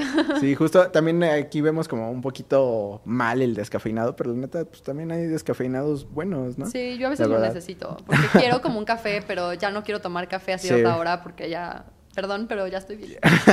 Sí, 0.40 0.54
justo 0.54 0.90
también 0.90 1.22
aquí 1.24 1.60
vemos 1.60 1.88
como 1.88 2.10
un 2.10 2.20
poquito 2.22 3.00
mal 3.04 3.42
el 3.42 3.54
descafeinado, 3.54 4.16
pero 4.16 4.30
la 4.32 4.36
neta, 4.38 4.64
pues 4.64 4.82
también 4.82 5.10
hay 5.12 5.26
descafeinados 5.26 6.08
buenos, 6.10 6.56
¿no? 6.58 6.66
Sí, 6.66 6.96
yo 6.98 7.06
a 7.06 7.10
veces 7.10 7.26
lo 7.28 7.38
necesito, 7.38 7.96
porque 8.06 8.26
quiero 8.32 8.60
como 8.62 8.78
un 8.78 8.84
café, 8.84 9.22
pero 9.26 9.52
ya 9.54 9.70
no 9.70 9.82
quiero 9.82 10.00
tomar 10.00 10.26
café 10.28 10.52
a 10.54 10.58
Sí. 10.58 10.68
cierta 10.68 10.96
hora 10.96 11.22
porque 11.22 11.48
ya, 11.50 11.84
perdón, 12.18 12.46
pero 12.48 12.66
ya 12.66 12.78
estoy 12.78 12.96
bien. 12.96 13.12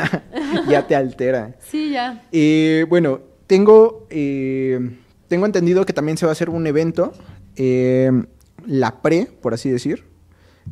ya 0.67 0.87
te 0.87 0.95
altera. 0.95 1.53
Sí, 1.59 1.91
ya. 1.91 2.25
Eh, 2.31 2.87
bueno, 2.89 3.19
tengo, 3.45 4.07
eh, 4.09 4.97
tengo 5.27 5.45
entendido 5.45 5.85
que 5.85 5.93
también 5.93 6.17
se 6.17 6.25
va 6.25 6.31
a 6.31 6.33
hacer 6.33 6.49
un 6.49 6.65
evento, 6.65 7.13
eh, 7.57 8.09
la 8.65 9.03
pre, 9.03 9.27
por 9.39 9.53
así 9.53 9.69
decir. 9.69 10.05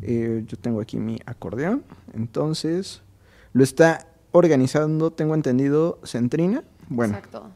Eh, 0.01 0.43
yo 0.47 0.57
tengo 0.57 0.81
aquí 0.81 0.97
mi 0.97 1.19
acordeón, 1.27 1.83
entonces 2.15 3.03
lo 3.51 3.63
está 3.63 4.07
organizando, 4.31 5.11
tengo 5.11 5.35
entendido, 5.35 5.99
Centrina. 6.03 6.63
Bueno, 6.89 7.13
Exacto. 7.17 7.51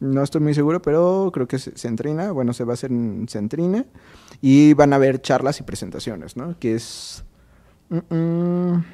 no 0.00 0.22
estoy 0.22 0.40
muy 0.40 0.54
seguro, 0.54 0.80
pero 0.80 1.28
creo 1.34 1.46
que 1.46 1.56
es 1.56 1.70
Centrina. 1.76 2.32
Bueno, 2.32 2.54
se 2.54 2.64
va 2.64 2.72
a 2.72 2.74
hacer 2.80 2.92
en 2.92 3.26
Centrina 3.28 3.84
y 4.40 4.72
van 4.72 4.94
a 4.94 4.96
haber 4.96 5.20
charlas 5.20 5.60
y 5.60 5.64
presentaciones, 5.64 6.34
¿no? 6.38 6.58
Que 6.58 6.76
es... 6.76 7.24
mm, 7.90 8.14
mm, 8.14 8.84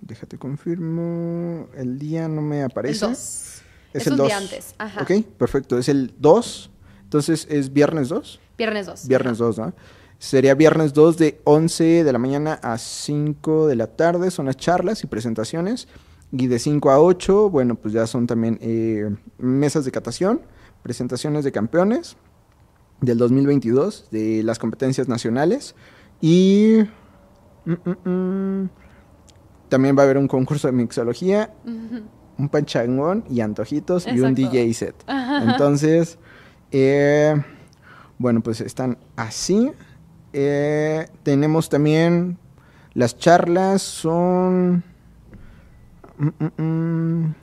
déjate 0.00 0.38
confirmo. 0.38 1.68
El 1.74 1.98
día 1.98 2.28
no 2.28 2.42
me 2.42 2.62
aparece. 2.62 3.04
El 3.06 3.10
2. 3.12 3.18
Es, 3.18 3.62
Es 3.92 4.06
el 4.06 4.12
un 4.14 4.18
2. 4.18 4.26
día 4.28 4.36
antes, 4.38 4.74
ajá. 4.78 5.02
Ok, 5.02 5.24
perfecto. 5.36 5.78
Es 5.78 5.88
el 5.88 6.14
2. 6.18 6.70
Entonces 7.04 7.46
es 7.50 7.72
viernes 7.72 8.08
2. 8.08 8.40
Viernes 8.56 8.86
2. 8.86 9.08
Viernes 9.08 9.38
2, 9.38 9.58
¿no? 9.58 9.74
Sería 10.18 10.54
viernes 10.54 10.92
2 10.92 11.16
de 11.16 11.40
11 11.44 12.04
de 12.04 12.12
la 12.12 12.18
mañana 12.18 12.54
a 12.62 12.76
5 12.78 13.66
de 13.66 13.74
la 13.76 13.86
tarde. 13.86 14.30
Son 14.30 14.46
las 14.46 14.56
charlas 14.56 15.02
y 15.02 15.06
presentaciones. 15.06 15.88
Y 16.32 16.46
de 16.46 16.58
5 16.58 16.90
a 16.90 17.00
8, 17.00 17.50
bueno, 17.50 17.74
pues 17.74 17.92
ya 17.94 18.06
son 18.06 18.26
también 18.26 18.58
eh, 18.60 19.10
mesas 19.38 19.84
de 19.84 19.90
catación, 19.90 20.42
presentaciones 20.82 21.42
de 21.42 21.50
campeones 21.50 22.16
del 23.00 23.18
2022, 23.18 24.08
de 24.12 24.42
las 24.44 24.58
competencias 24.58 25.08
nacionales. 25.08 25.74
Y 26.20 26.82
mm, 27.64 27.72
mm, 27.72 28.08
mm, 28.10 28.70
también 29.70 29.96
va 29.96 30.02
a 30.02 30.04
haber 30.04 30.18
un 30.18 30.28
concurso 30.28 30.68
de 30.68 30.72
mixología, 30.72 31.54
un 31.64 32.48
panchangón 32.50 33.24
y 33.30 33.40
antojitos 33.40 34.06
y 34.06 34.20
un. 34.20 34.34
DJ 34.34 34.74
set. 34.74 34.94
Entonces, 35.08 36.18
eh, 36.70 37.40
bueno, 38.18 38.42
pues 38.42 38.60
están 38.60 38.98
así. 39.16 39.70
Eh, 40.32 41.06
tenemos 41.22 41.68
también 41.68 42.36
las 42.94 43.18
charlas, 43.18 43.82
son 43.82 44.84
mm, 46.18 46.28
mm, 46.38 46.62
mm, 46.62 47.34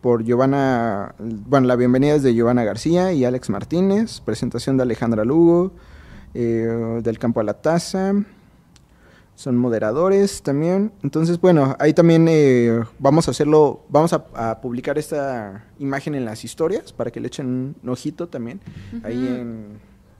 por 0.00 0.22
Giovanna, 0.24 1.14
bueno, 1.18 1.66
la 1.66 1.74
bienvenida 1.74 2.14
es 2.14 2.22
de 2.22 2.34
Giovanna 2.34 2.62
García 2.64 3.12
y 3.12 3.24
Alex 3.24 3.50
Martínez, 3.50 4.20
presentación 4.20 4.76
de 4.76 4.84
Alejandra 4.84 5.24
Lugo, 5.24 5.72
eh, 6.34 7.00
del 7.02 7.18
campo 7.18 7.40
a 7.40 7.44
la 7.44 7.54
taza, 7.54 8.12
son 9.36 9.56
moderadores 9.56 10.42
también. 10.42 10.92
Entonces, 11.04 11.40
bueno, 11.40 11.76
ahí 11.78 11.92
también 11.94 12.26
eh, 12.28 12.80
vamos 12.98 13.28
a 13.28 13.30
hacerlo, 13.30 13.84
vamos 13.88 14.12
a, 14.12 14.24
a 14.34 14.60
publicar 14.60 14.98
esta 14.98 15.64
imagen 15.78 16.14
en 16.16 16.24
las 16.24 16.42
historias 16.44 16.92
para 16.92 17.10
que 17.12 17.20
le 17.20 17.28
echen 17.28 17.76
un 17.82 17.88
ojito 17.88 18.28
también, 18.28 18.60
ahí 19.04 19.24
Ujú. 19.24 19.34
en, 19.36 19.66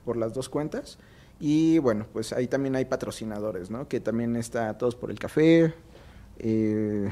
por 0.05 0.15
las 0.17 0.33
dos 0.33 0.47
cuentas. 0.47 0.97
Y 1.39 1.77
bueno, 1.79 2.05
pues 2.13 2.31
ahí 2.31 2.47
también 2.47 2.75
hay 2.75 2.85
patrocinadores, 2.85 3.69
¿no? 3.69 3.87
Que 3.87 3.99
también 3.99 4.35
está 4.35 4.77
Todos 4.77 4.95
por 4.95 5.11
el 5.11 5.19
Café. 5.19 5.73
eh, 6.39 7.09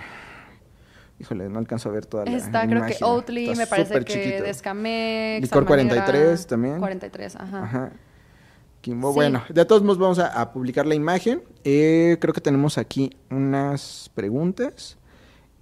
híjole, 1.20 1.48
no 1.50 1.60
alcanzo 1.60 1.90
a 1.90 1.92
ver 1.92 2.06
toda 2.06 2.26
la 2.26 2.32
Está, 2.38 2.62
creo 2.68 2.82
que 2.86 2.94
imagen. 2.94 2.98
Oatly, 3.04 3.50
Está 3.50 3.58
me 3.64 3.68
parece 3.68 3.94
que 4.06 4.14
chiquito. 4.14 4.44
Descamex. 4.44 5.42
Licor 5.42 5.64
Almanegra, 5.64 6.04
43 6.06 6.48
también. 6.48 6.80
43, 6.80 7.36
ajá. 7.36 7.64
Ajá. 7.64 7.92
Kimbo, 8.86 9.10
Sí. 9.10 9.16
Bueno, 9.16 9.44
de 9.50 9.66
todos 9.66 9.82
modos 9.82 9.98
vamos 9.98 10.20
a, 10.20 10.28
a 10.40 10.52
publicar 10.52 10.86
la 10.86 10.94
imagen. 10.94 11.42
Eh, 11.64 12.18
creo 12.22 12.34
que 12.36 12.42
tenemos 12.42 12.78
aquí 12.78 13.10
unas 13.32 14.12
preguntas. 14.14 14.98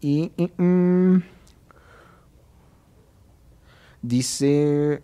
Y, 0.01 0.33
y, 0.35 0.51
mm, 0.61 1.23
dice... 4.01 5.01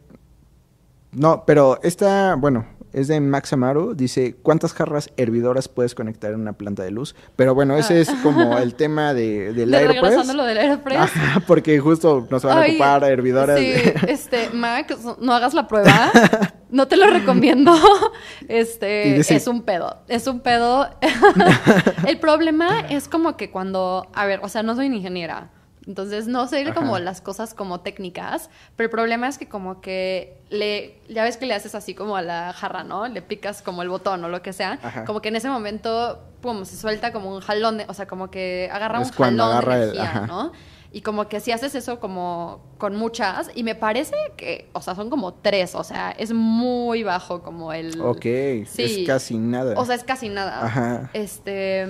No, 1.11 1.43
pero 1.47 1.79
esta, 1.81 2.35
bueno, 2.35 2.67
es 2.93 3.07
de 3.07 3.19
Max 3.19 3.51
Amaru. 3.53 3.95
Dice, 3.95 4.35
¿cuántas 4.43 4.73
jarras 4.73 5.09
hervidoras 5.17 5.67
puedes 5.67 5.95
conectar 5.95 6.33
en 6.33 6.41
una 6.41 6.53
planta 6.53 6.83
de 6.83 6.91
luz? 6.91 7.15
Pero 7.35 7.55
bueno, 7.55 7.75
ese 7.77 8.01
es 8.01 8.09
como 8.21 8.57
el 8.59 8.75
tema 8.75 9.13
de, 9.15 9.53
del 9.53 9.71
De 9.71 9.77
Aeropress. 9.77 10.33
lo 10.35 10.43
del 10.43 10.57
Aeropress. 10.59 10.97
Ajá, 10.99 11.39
porque 11.47 11.79
justo 11.79 12.27
nos 12.29 12.43
van 12.43 12.57
a 12.59 12.67
ocupar 12.67 13.03
hervidoras. 13.05 13.57
Sí, 13.59 13.65
de- 13.71 13.95
este, 14.09 14.49
Max, 14.53 14.95
no 15.19 15.33
hagas 15.33 15.53
la 15.55 15.67
prueba. 15.67 16.11
No 16.69 16.87
te 16.87 16.97
lo 16.97 17.07
recomiendo. 17.07 17.73
Y 18.41 18.45
Este, 18.55 19.17
es 19.19 19.47
un 19.47 19.63
pedo. 19.63 19.97
Es 20.07 20.27
un 20.27 20.39
pedo. 20.39 20.89
El 22.07 22.19
problema 22.19 22.81
es 22.89 23.07
como 23.07 23.37
que 23.37 23.51
cuando, 23.51 24.07
a 24.13 24.25
ver, 24.25 24.39
o 24.43 24.49
sea, 24.49 24.63
no 24.63 24.75
soy 24.75 24.89
ni 24.89 24.97
ingeniera. 24.97 25.49
Entonces 25.87 26.27
no 26.27 26.45
sé 26.45 26.61
Ajá. 26.61 26.73
como 26.75 26.99
las 26.99 27.19
cosas 27.21 27.55
como 27.55 27.79
técnicas, 27.79 28.51
pero 28.75 28.85
el 28.85 28.91
problema 28.91 29.27
es 29.27 29.39
que 29.39 29.47
como 29.49 29.81
que 29.81 30.39
le, 30.51 31.01
ya 31.09 31.23
ves 31.23 31.37
que 31.37 31.47
le 31.47 31.55
haces 31.55 31.73
así 31.73 31.95
como 31.95 32.15
a 32.15 32.21
la 32.21 32.53
jarra, 32.53 32.83
¿no? 32.83 33.07
Le 33.07 33.23
picas 33.23 33.63
como 33.63 33.81
el 33.81 33.89
botón 33.89 34.23
o 34.23 34.29
lo 34.29 34.43
que 34.43 34.53
sea, 34.53 34.77
Ajá. 34.83 35.05
como 35.05 35.19
que 35.21 35.29
en 35.29 35.37
ese 35.37 35.49
momento, 35.49 36.19
pum, 36.41 36.63
se 36.65 36.77
suelta 36.77 37.11
como 37.11 37.33
un 37.33 37.41
jalón, 37.41 37.79
de, 37.79 37.85
o 37.87 37.93
sea, 37.95 38.05
como 38.05 38.29
que 38.29 38.69
agarra 38.71 39.01
Es 39.01 39.07
un 39.09 39.13
cuando 39.15 39.43
jalón 39.45 39.57
agarra 39.57 39.77
de 39.77 39.83
el- 39.91 39.97
energía. 39.97 40.21
¿no? 40.27 40.51
Y 40.91 41.01
como 41.01 41.27
que 41.29 41.39
si 41.39 41.51
haces 41.51 41.75
eso 41.75 41.99
como 41.99 42.61
con 42.79 42.95
muchas, 42.95 43.51
y 43.53 43.61
me 43.63 43.75
parece 43.75 44.15
que, 44.37 44.69
o 44.73 44.81
sea, 44.81 44.95
son 44.95 45.11
como 45.11 45.35
tres, 45.35 45.75
o 45.75 45.83
sea, 45.83 46.09
es 46.11 46.33
muy 46.33 47.03
bajo 47.03 47.43
como 47.43 47.73
el... 47.73 48.01
Ok, 48.01 48.21
Sí. 48.65 49.01
es 49.03 49.07
casi 49.07 49.37
nada. 49.37 49.79
O 49.79 49.85
sea, 49.85 49.93
es 49.93 50.03
casi 50.03 50.29
nada. 50.29 50.65
Ajá. 50.65 51.11
Este, 51.13 51.81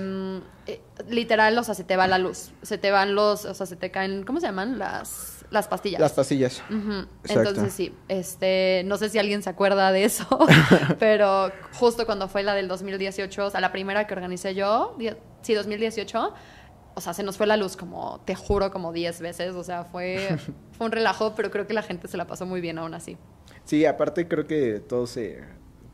eh, 0.66 0.80
literal, 1.08 1.56
o 1.56 1.64
sea, 1.64 1.74
se 1.74 1.84
te 1.84 1.96
va 1.96 2.06
la 2.06 2.18
luz, 2.18 2.50
se 2.60 2.76
te 2.76 2.90
van 2.90 3.14
los, 3.14 3.46
o 3.46 3.54
sea, 3.54 3.64
se 3.64 3.76
te 3.76 3.90
caen, 3.90 4.22
¿cómo 4.24 4.38
se 4.38 4.46
llaman? 4.48 4.78
Las, 4.78 5.46
las 5.50 5.66
pastillas. 5.66 5.98
Las 5.98 6.12
pastillas. 6.12 6.62
Exacto. 6.68 7.48
Entonces 7.48 7.72
sí, 7.72 7.94
este, 8.08 8.82
no 8.84 8.98
sé 8.98 9.08
si 9.08 9.18
alguien 9.18 9.42
se 9.42 9.48
acuerda 9.48 9.92
de 9.92 10.04
eso, 10.04 10.26
pero 10.98 11.50
justo 11.78 12.04
cuando 12.04 12.28
fue 12.28 12.42
la 12.42 12.54
del 12.54 12.68
2018, 12.68 13.46
o 13.46 13.50
sea, 13.50 13.60
la 13.62 13.72
primera 13.72 14.06
que 14.06 14.12
organicé 14.12 14.54
yo, 14.54 14.94
sí, 15.40 15.54
2018, 15.54 16.34
o 16.94 17.00
sea, 17.00 17.14
se 17.14 17.22
nos 17.22 17.36
fue 17.36 17.46
la 17.46 17.56
luz 17.56 17.76
como, 17.76 18.20
te 18.24 18.34
juro, 18.34 18.70
como 18.70 18.92
10 18.92 19.20
veces, 19.20 19.54
o 19.54 19.64
sea, 19.64 19.84
fue, 19.84 20.36
fue 20.72 20.86
un 20.86 20.92
relajo, 20.92 21.34
pero 21.34 21.50
creo 21.50 21.66
que 21.66 21.74
la 21.74 21.82
gente 21.82 22.08
se 22.08 22.16
la 22.16 22.26
pasó 22.26 22.46
muy 22.46 22.60
bien 22.60 22.78
aún 22.78 22.94
así. 22.94 23.16
Sí, 23.64 23.84
aparte 23.84 24.26
creo 24.26 24.46
que 24.46 24.80
todo 24.80 25.06
se, 25.06 25.40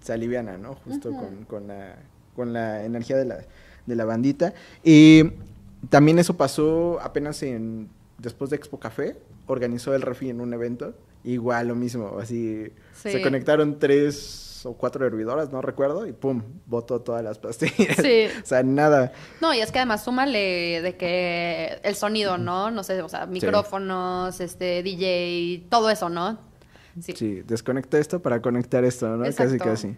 se 0.00 0.12
aliviana, 0.12 0.56
¿no? 0.56 0.74
Justo 0.74 1.10
con, 1.10 1.44
con 1.44 1.68
la, 1.68 1.96
con 2.34 2.52
la 2.52 2.84
energía 2.84 3.16
de 3.16 3.24
la, 3.24 3.38
de 3.86 3.96
la 3.96 4.04
bandita. 4.04 4.54
Y 4.82 5.24
también 5.90 6.18
eso 6.18 6.36
pasó 6.36 6.98
apenas 7.02 7.42
en 7.42 7.90
después 8.18 8.50
de 8.50 8.56
Expo 8.56 8.78
Café, 8.78 9.16
organizó 9.46 9.94
el 9.94 10.02
refi 10.02 10.30
en 10.30 10.40
un 10.40 10.52
evento. 10.54 10.94
Igual 11.26 11.68
lo 11.68 11.74
mismo, 11.74 12.16
así 12.20 12.72
Sí. 12.94 13.10
se 13.10 13.20
conectaron 13.20 13.78
tres 13.78 14.62
o 14.64 14.72
cuatro 14.74 15.04
hervidoras, 15.06 15.52
no 15.52 15.60
recuerdo, 15.60 16.06
y 16.06 16.12
pum, 16.12 16.42
botó 16.66 17.00
todas 17.00 17.22
las 17.22 17.38
pastillas. 17.38 17.96
Sí. 18.00 18.26
o 18.42 18.46
sea, 18.46 18.62
nada. 18.62 19.12
No, 19.42 19.52
y 19.52 19.60
es 19.60 19.70
que 19.72 19.78
además 19.80 20.02
súmale 20.04 20.80
de 20.82 20.96
que 20.96 21.78
el 21.82 21.94
sonido, 21.96 22.38
¿no? 22.38 22.70
No 22.70 22.82
sé, 22.82 23.02
o 23.02 23.08
sea, 23.08 23.26
micrófonos, 23.26 24.40
este, 24.40 24.82
DJ, 24.82 25.66
todo 25.68 25.90
eso, 25.90 26.08
¿no? 26.08 26.38
Sí. 27.00 27.12
Sí, 27.14 27.42
desconecta 27.46 27.98
esto 27.98 28.22
para 28.22 28.40
conectar 28.40 28.82
esto, 28.84 29.08
¿no? 29.08 29.24
Casi, 29.24 29.42
Exacto. 29.42 29.64
casi. 29.64 29.96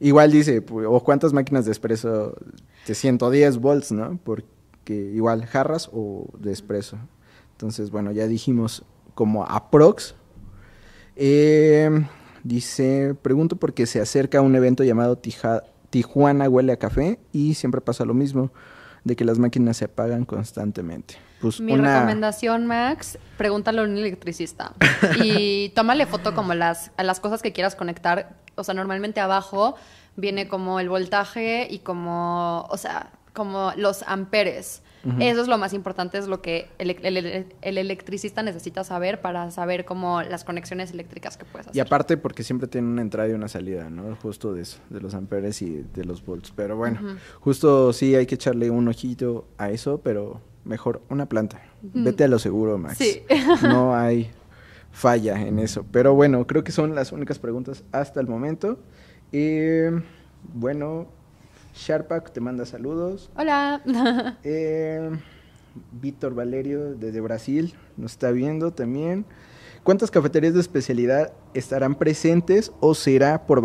Igual 0.00 0.32
dice, 0.32 0.64
pu- 0.66 0.84
o 0.88 1.04
cuántas 1.04 1.32
máquinas 1.32 1.64
de 1.64 1.70
espresso 1.72 2.34
de 2.86 2.94
110 2.94 3.58
volts, 3.58 3.92
¿no? 3.92 4.18
Porque 4.24 4.94
igual 4.94 5.44
jarras 5.46 5.88
o 5.92 6.26
de 6.38 6.50
espresso. 6.50 6.96
Entonces, 7.52 7.90
bueno, 7.90 8.10
ya 8.10 8.26
dijimos 8.26 8.84
como 9.14 9.44
aprox. 9.44 10.16
Eh, 11.16 11.90
dice, 12.42 13.14
pregunto 13.20 13.56
porque 13.56 13.86
se 13.86 14.00
acerca 14.00 14.40
un 14.40 14.54
evento 14.56 14.84
llamado 14.84 15.16
Tija- 15.16 15.64
Tijuana 15.90 16.48
Huele 16.48 16.72
a 16.72 16.76
Café 16.78 17.18
y 17.32 17.54
siempre 17.54 17.80
pasa 17.80 18.04
lo 18.04 18.14
mismo, 18.14 18.50
de 19.04 19.16
que 19.16 19.24
las 19.24 19.38
máquinas 19.38 19.76
se 19.76 19.86
apagan 19.86 20.24
constantemente. 20.24 21.16
Pues 21.40 21.60
Mi 21.60 21.72
una... 21.72 21.96
recomendación, 21.96 22.66
Max, 22.66 23.18
pregúntale 23.36 23.80
a 23.80 23.84
un 23.84 23.96
electricista. 23.96 24.74
Y 25.22 25.70
tómale 25.74 26.06
foto 26.06 26.34
como 26.34 26.54
las, 26.54 26.92
a 26.96 27.02
las 27.02 27.18
cosas 27.20 27.42
que 27.42 27.52
quieras 27.52 27.74
conectar. 27.74 28.36
O 28.54 28.62
sea, 28.64 28.74
normalmente 28.74 29.20
abajo 29.20 29.74
viene 30.16 30.46
como 30.46 30.78
el 30.78 30.88
voltaje 30.88 31.66
y 31.68 31.80
como, 31.80 32.62
o 32.70 32.76
sea, 32.76 33.10
como 33.32 33.72
los 33.76 34.02
amperes. 34.04 34.82
Eso 35.20 35.42
es 35.42 35.48
lo 35.48 35.58
más 35.58 35.72
importante, 35.72 36.16
es 36.18 36.28
lo 36.28 36.40
que 36.42 36.68
el, 36.78 36.90
el- 36.90 37.16
el- 37.16 37.46
el 37.60 37.78
electricista 37.78 38.42
necesita 38.42 38.84
saber 38.84 39.20
para 39.20 39.50
saber 39.50 39.84
como 39.84 40.22
las 40.22 40.44
conexiones 40.44 40.92
eléctricas 40.92 41.36
que 41.36 41.44
puedes 41.44 41.66
hacer. 41.68 41.76
Y 41.76 41.80
aparte 41.80 42.16
porque 42.16 42.42
siempre 42.44 42.68
tiene 42.68 42.86
una 42.88 43.02
entrada 43.02 43.28
y 43.28 43.32
una 43.32 43.48
salida, 43.48 43.90
¿no? 43.90 44.14
Justo 44.22 44.54
de 44.54 44.62
eso, 44.62 44.78
de 44.90 45.00
los 45.00 45.14
amperes 45.14 45.60
y 45.62 45.84
de 45.94 46.04
los 46.04 46.24
volts. 46.24 46.52
Pero 46.54 46.76
bueno, 46.76 47.00
justo 47.40 47.92
sí 47.92 48.14
hay 48.14 48.26
que 48.26 48.36
echarle 48.36 48.70
un 48.70 48.86
ojito 48.88 49.46
a 49.58 49.70
eso, 49.70 50.00
pero 50.02 50.40
mejor 50.64 51.02
una 51.10 51.26
planta. 51.26 51.60
Vete 51.82 52.22
a 52.24 52.28
lo 52.28 52.38
seguro, 52.38 52.78
Max. 52.78 52.98
Sí. 52.98 53.22
no 53.62 53.96
hay 53.96 54.30
falla 54.92 55.40
en 55.40 55.58
eso. 55.58 55.84
Pero 55.90 56.14
bueno, 56.14 56.46
creo 56.46 56.62
que 56.62 56.70
son 56.70 56.94
las 56.94 57.10
únicas 57.10 57.38
preguntas 57.40 57.82
hasta 57.90 58.20
el 58.20 58.28
momento. 58.28 58.78
Eh, 59.32 59.90
bueno, 60.54 61.08
Sharpak 61.74 62.30
te 62.32 62.40
manda 62.40 62.66
saludos. 62.66 63.30
Hola. 63.36 63.82
Eh, 64.44 65.10
Víctor 66.00 66.34
Valerio 66.34 66.94
desde 66.94 67.20
Brasil 67.20 67.74
nos 67.96 68.12
está 68.12 68.30
viendo 68.30 68.72
también. 68.72 69.24
¿Cuántas 69.82 70.10
cafeterías 70.10 70.54
de 70.54 70.60
especialidad 70.60 71.32
estarán 71.54 71.94
presentes 71.94 72.72
o 72.80 72.94
será 72.94 73.46
por, 73.46 73.62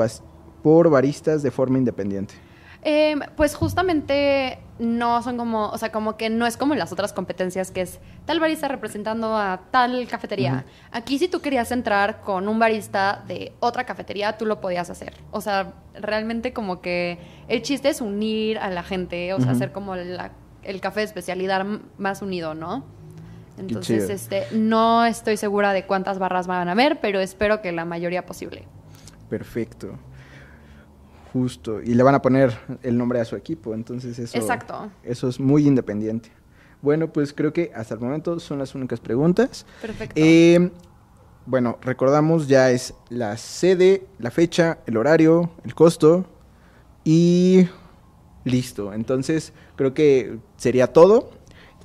por 0.64 0.90
baristas 0.90 1.44
de 1.44 1.52
forma 1.52 1.78
independiente? 1.78 2.34
Eh, 2.84 3.16
pues 3.36 3.56
justamente 3.56 4.60
no 4.80 5.22
son 5.24 5.38
como, 5.38 5.70
o 5.70 5.78
sea, 5.78 5.92
como 5.92 6.16
que 6.18 6.30
no 6.30 6.46
es 6.46 6.56
como 6.58 6.74
en 6.74 6.80
las 6.80 6.92
otras 6.92 7.12
competencias 7.12 7.72
que 7.72 7.82
es 7.82 8.00
tal 8.26 8.40
barista 8.40 8.68
representando 8.68 9.36
a 9.36 9.62
tal 9.72 10.08
cafetería. 10.08 10.66
Aquí 10.92 11.18
si 11.18 11.28
tú 11.28 11.42
querías 11.42 11.72
entrar 11.72 12.22
con 12.22 12.48
un 12.48 12.60
barista 12.60 13.24
de 13.28 13.54
otra 13.60 13.86
cafetería, 13.86 14.38
tú 14.38 14.46
lo 14.46 14.62
podías 14.62 14.90
hacer. 14.92 15.14
O 15.32 15.42
sea, 15.42 15.74
realmente 15.96 16.54
como 16.54 16.80
que 16.82 17.18
el 17.48 17.64
chiste 17.64 17.90
es 17.90 18.00
unir 18.02 18.60
a 18.60 18.70
la 18.70 18.84
gente, 18.84 19.34
o 19.34 19.40
sea, 19.42 19.52
hacer 19.54 19.72
como 19.72 19.96
la- 19.96 20.32
el 20.64 20.80
café 20.80 21.00
de 21.00 21.06
especialidad 21.06 21.66
más 21.98 22.22
unido, 22.22 22.54
¿no? 22.54 22.86
Entonces, 23.58 24.04
este, 24.12 24.44
no 24.56 25.04
estoy 25.06 25.36
segura 25.38 25.74
de 25.74 25.86
cuántas 25.88 26.20
barras 26.20 26.46
van 26.46 26.68
a 26.70 26.74
haber, 26.74 27.00
pero 27.02 27.20
espero 27.20 27.62
que 27.64 27.72
la 27.72 27.86
mayoría 27.86 28.26
posible. 28.28 28.66
Perfecto. 29.30 29.96
Justo. 31.38 31.82
Y 31.82 31.94
le 31.94 32.04
van 32.04 32.16
a 32.16 32.22
poner 32.22 32.58
el 32.82 32.98
nombre 32.98 33.20
a 33.20 33.26
su 33.26 33.36
equipo, 33.36 33.74
entonces 33.74 34.18
eso, 34.18 34.38
Exacto. 34.38 34.90
eso 35.04 35.28
es 35.28 35.40
muy 35.40 35.68
independiente. 35.68 36.32
Bueno, 36.82 37.12
pues 37.12 37.34
creo 37.34 37.54
que 37.54 37.72
hasta 37.76 37.96
el 37.96 38.00
momento 38.00 38.40
son 38.40 38.60
las 38.60 38.74
únicas 38.76 39.00
preguntas. 39.00 39.66
Perfecto. 39.82 40.14
Eh, 40.16 40.72
bueno, 41.46 41.78
recordamos 41.82 42.48
ya 42.48 42.72
es 42.72 42.94
la 43.10 43.38
sede, 43.38 44.06
la 44.20 44.32
fecha, 44.32 44.80
el 44.86 44.98
horario, 44.98 45.50
el 45.64 45.74
costo 45.76 46.26
y 47.04 47.68
listo. 48.44 48.94
Entonces 48.94 49.54
creo 49.76 49.94
que 49.94 50.40
sería 50.58 50.92
todo. 50.92 51.32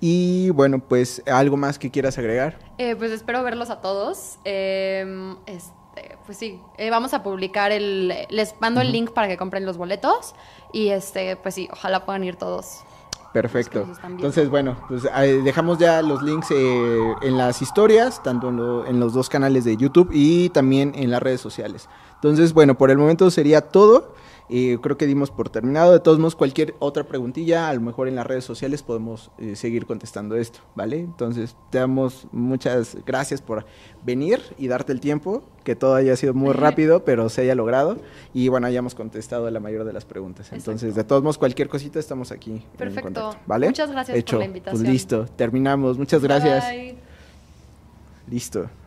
Y 0.00 0.50
bueno, 0.50 0.80
pues 0.80 1.22
algo 1.26 1.56
más 1.56 1.78
que 1.78 1.90
quieras 1.90 2.18
agregar. 2.18 2.58
Eh, 2.78 2.96
pues 2.96 3.12
espero 3.12 3.42
verlos 3.44 3.70
a 3.70 3.80
todos. 3.80 4.38
Eh, 4.44 5.34
este, 5.46 5.72
pues 6.26 6.38
sí, 6.38 6.60
eh, 6.78 6.90
vamos 6.90 7.14
a 7.14 7.22
publicar 7.22 7.72
el. 7.72 8.12
Les 8.30 8.54
mando 8.60 8.80
el 8.80 8.92
link 8.92 9.10
para 9.12 9.28
que 9.28 9.36
compren 9.36 9.64
los 9.66 9.76
boletos. 9.76 10.34
Y 10.72 10.88
este, 10.88 11.36
pues 11.36 11.54
sí, 11.54 11.68
ojalá 11.72 12.04
puedan 12.04 12.24
ir 12.24 12.36
todos. 12.36 12.80
Perfecto. 13.32 13.86
Entonces, 14.04 14.50
bueno, 14.50 14.76
pues 14.88 15.04
dejamos 15.42 15.78
ya 15.78 16.02
los 16.02 16.22
links 16.22 16.50
eh, 16.50 17.14
en 17.22 17.38
las 17.38 17.62
historias, 17.62 18.22
tanto 18.22 18.50
en, 18.50 18.56
lo- 18.58 18.86
en 18.86 19.00
los 19.00 19.14
dos 19.14 19.30
canales 19.30 19.64
de 19.64 19.76
YouTube 19.78 20.10
y 20.12 20.50
también 20.50 20.92
en 20.94 21.10
las 21.10 21.22
redes 21.22 21.40
sociales. 21.40 21.88
Entonces, 22.16 22.52
bueno, 22.52 22.76
por 22.76 22.90
el 22.90 22.98
momento 22.98 23.30
sería 23.30 23.62
todo. 23.62 24.14
Eh, 24.48 24.78
creo 24.82 24.96
que 24.96 25.06
dimos 25.06 25.30
por 25.30 25.48
terminado. 25.48 25.92
De 25.92 26.00
todos 26.00 26.18
modos, 26.18 26.36
cualquier 26.36 26.74
otra 26.78 27.04
preguntilla, 27.04 27.68
a 27.68 27.74
lo 27.74 27.80
mejor 27.80 28.08
en 28.08 28.16
las 28.16 28.26
redes 28.26 28.44
sociales 28.44 28.82
podemos 28.82 29.30
eh, 29.38 29.56
seguir 29.56 29.86
contestando 29.86 30.36
esto, 30.36 30.60
¿vale? 30.74 30.98
Entonces, 30.98 31.56
te 31.70 31.78
damos 31.78 32.26
muchas 32.32 32.96
gracias 33.06 33.40
por 33.40 33.64
venir 34.04 34.40
y 34.58 34.68
darte 34.68 34.92
el 34.92 35.00
tiempo, 35.00 35.42
que 35.64 35.76
todo 35.76 35.94
haya 35.94 36.16
sido 36.16 36.34
muy 36.34 36.52
rápido, 36.52 37.04
pero 37.04 37.28
se 37.28 37.42
haya 37.42 37.54
logrado. 37.54 37.98
Y 38.34 38.48
bueno, 38.48 38.66
hayamos 38.66 38.94
contestado 38.94 39.50
la 39.50 39.60
mayor 39.60 39.84
de 39.84 39.92
las 39.92 40.04
preguntas. 40.04 40.52
Entonces, 40.52 40.94
de 40.94 41.04
todos 41.04 41.22
modos, 41.22 41.38
cualquier 41.38 41.68
cosita 41.68 41.98
estamos 41.98 42.32
aquí. 42.32 42.50
en 42.52 42.62
Perfecto. 42.76 43.02
contacto, 43.02 43.36
¿Vale? 43.46 43.68
Muchas 43.68 43.90
gracias 43.90 44.14
por 44.14 44.18
Hecho. 44.18 44.38
la 44.38 44.44
invitación. 44.44 44.82
Pues 44.82 44.92
listo, 44.92 45.26
terminamos. 45.36 45.98
Muchas 45.98 46.22
gracias. 46.22 46.64
Bye. 46.68 46.96
Listo. 48.28 48.81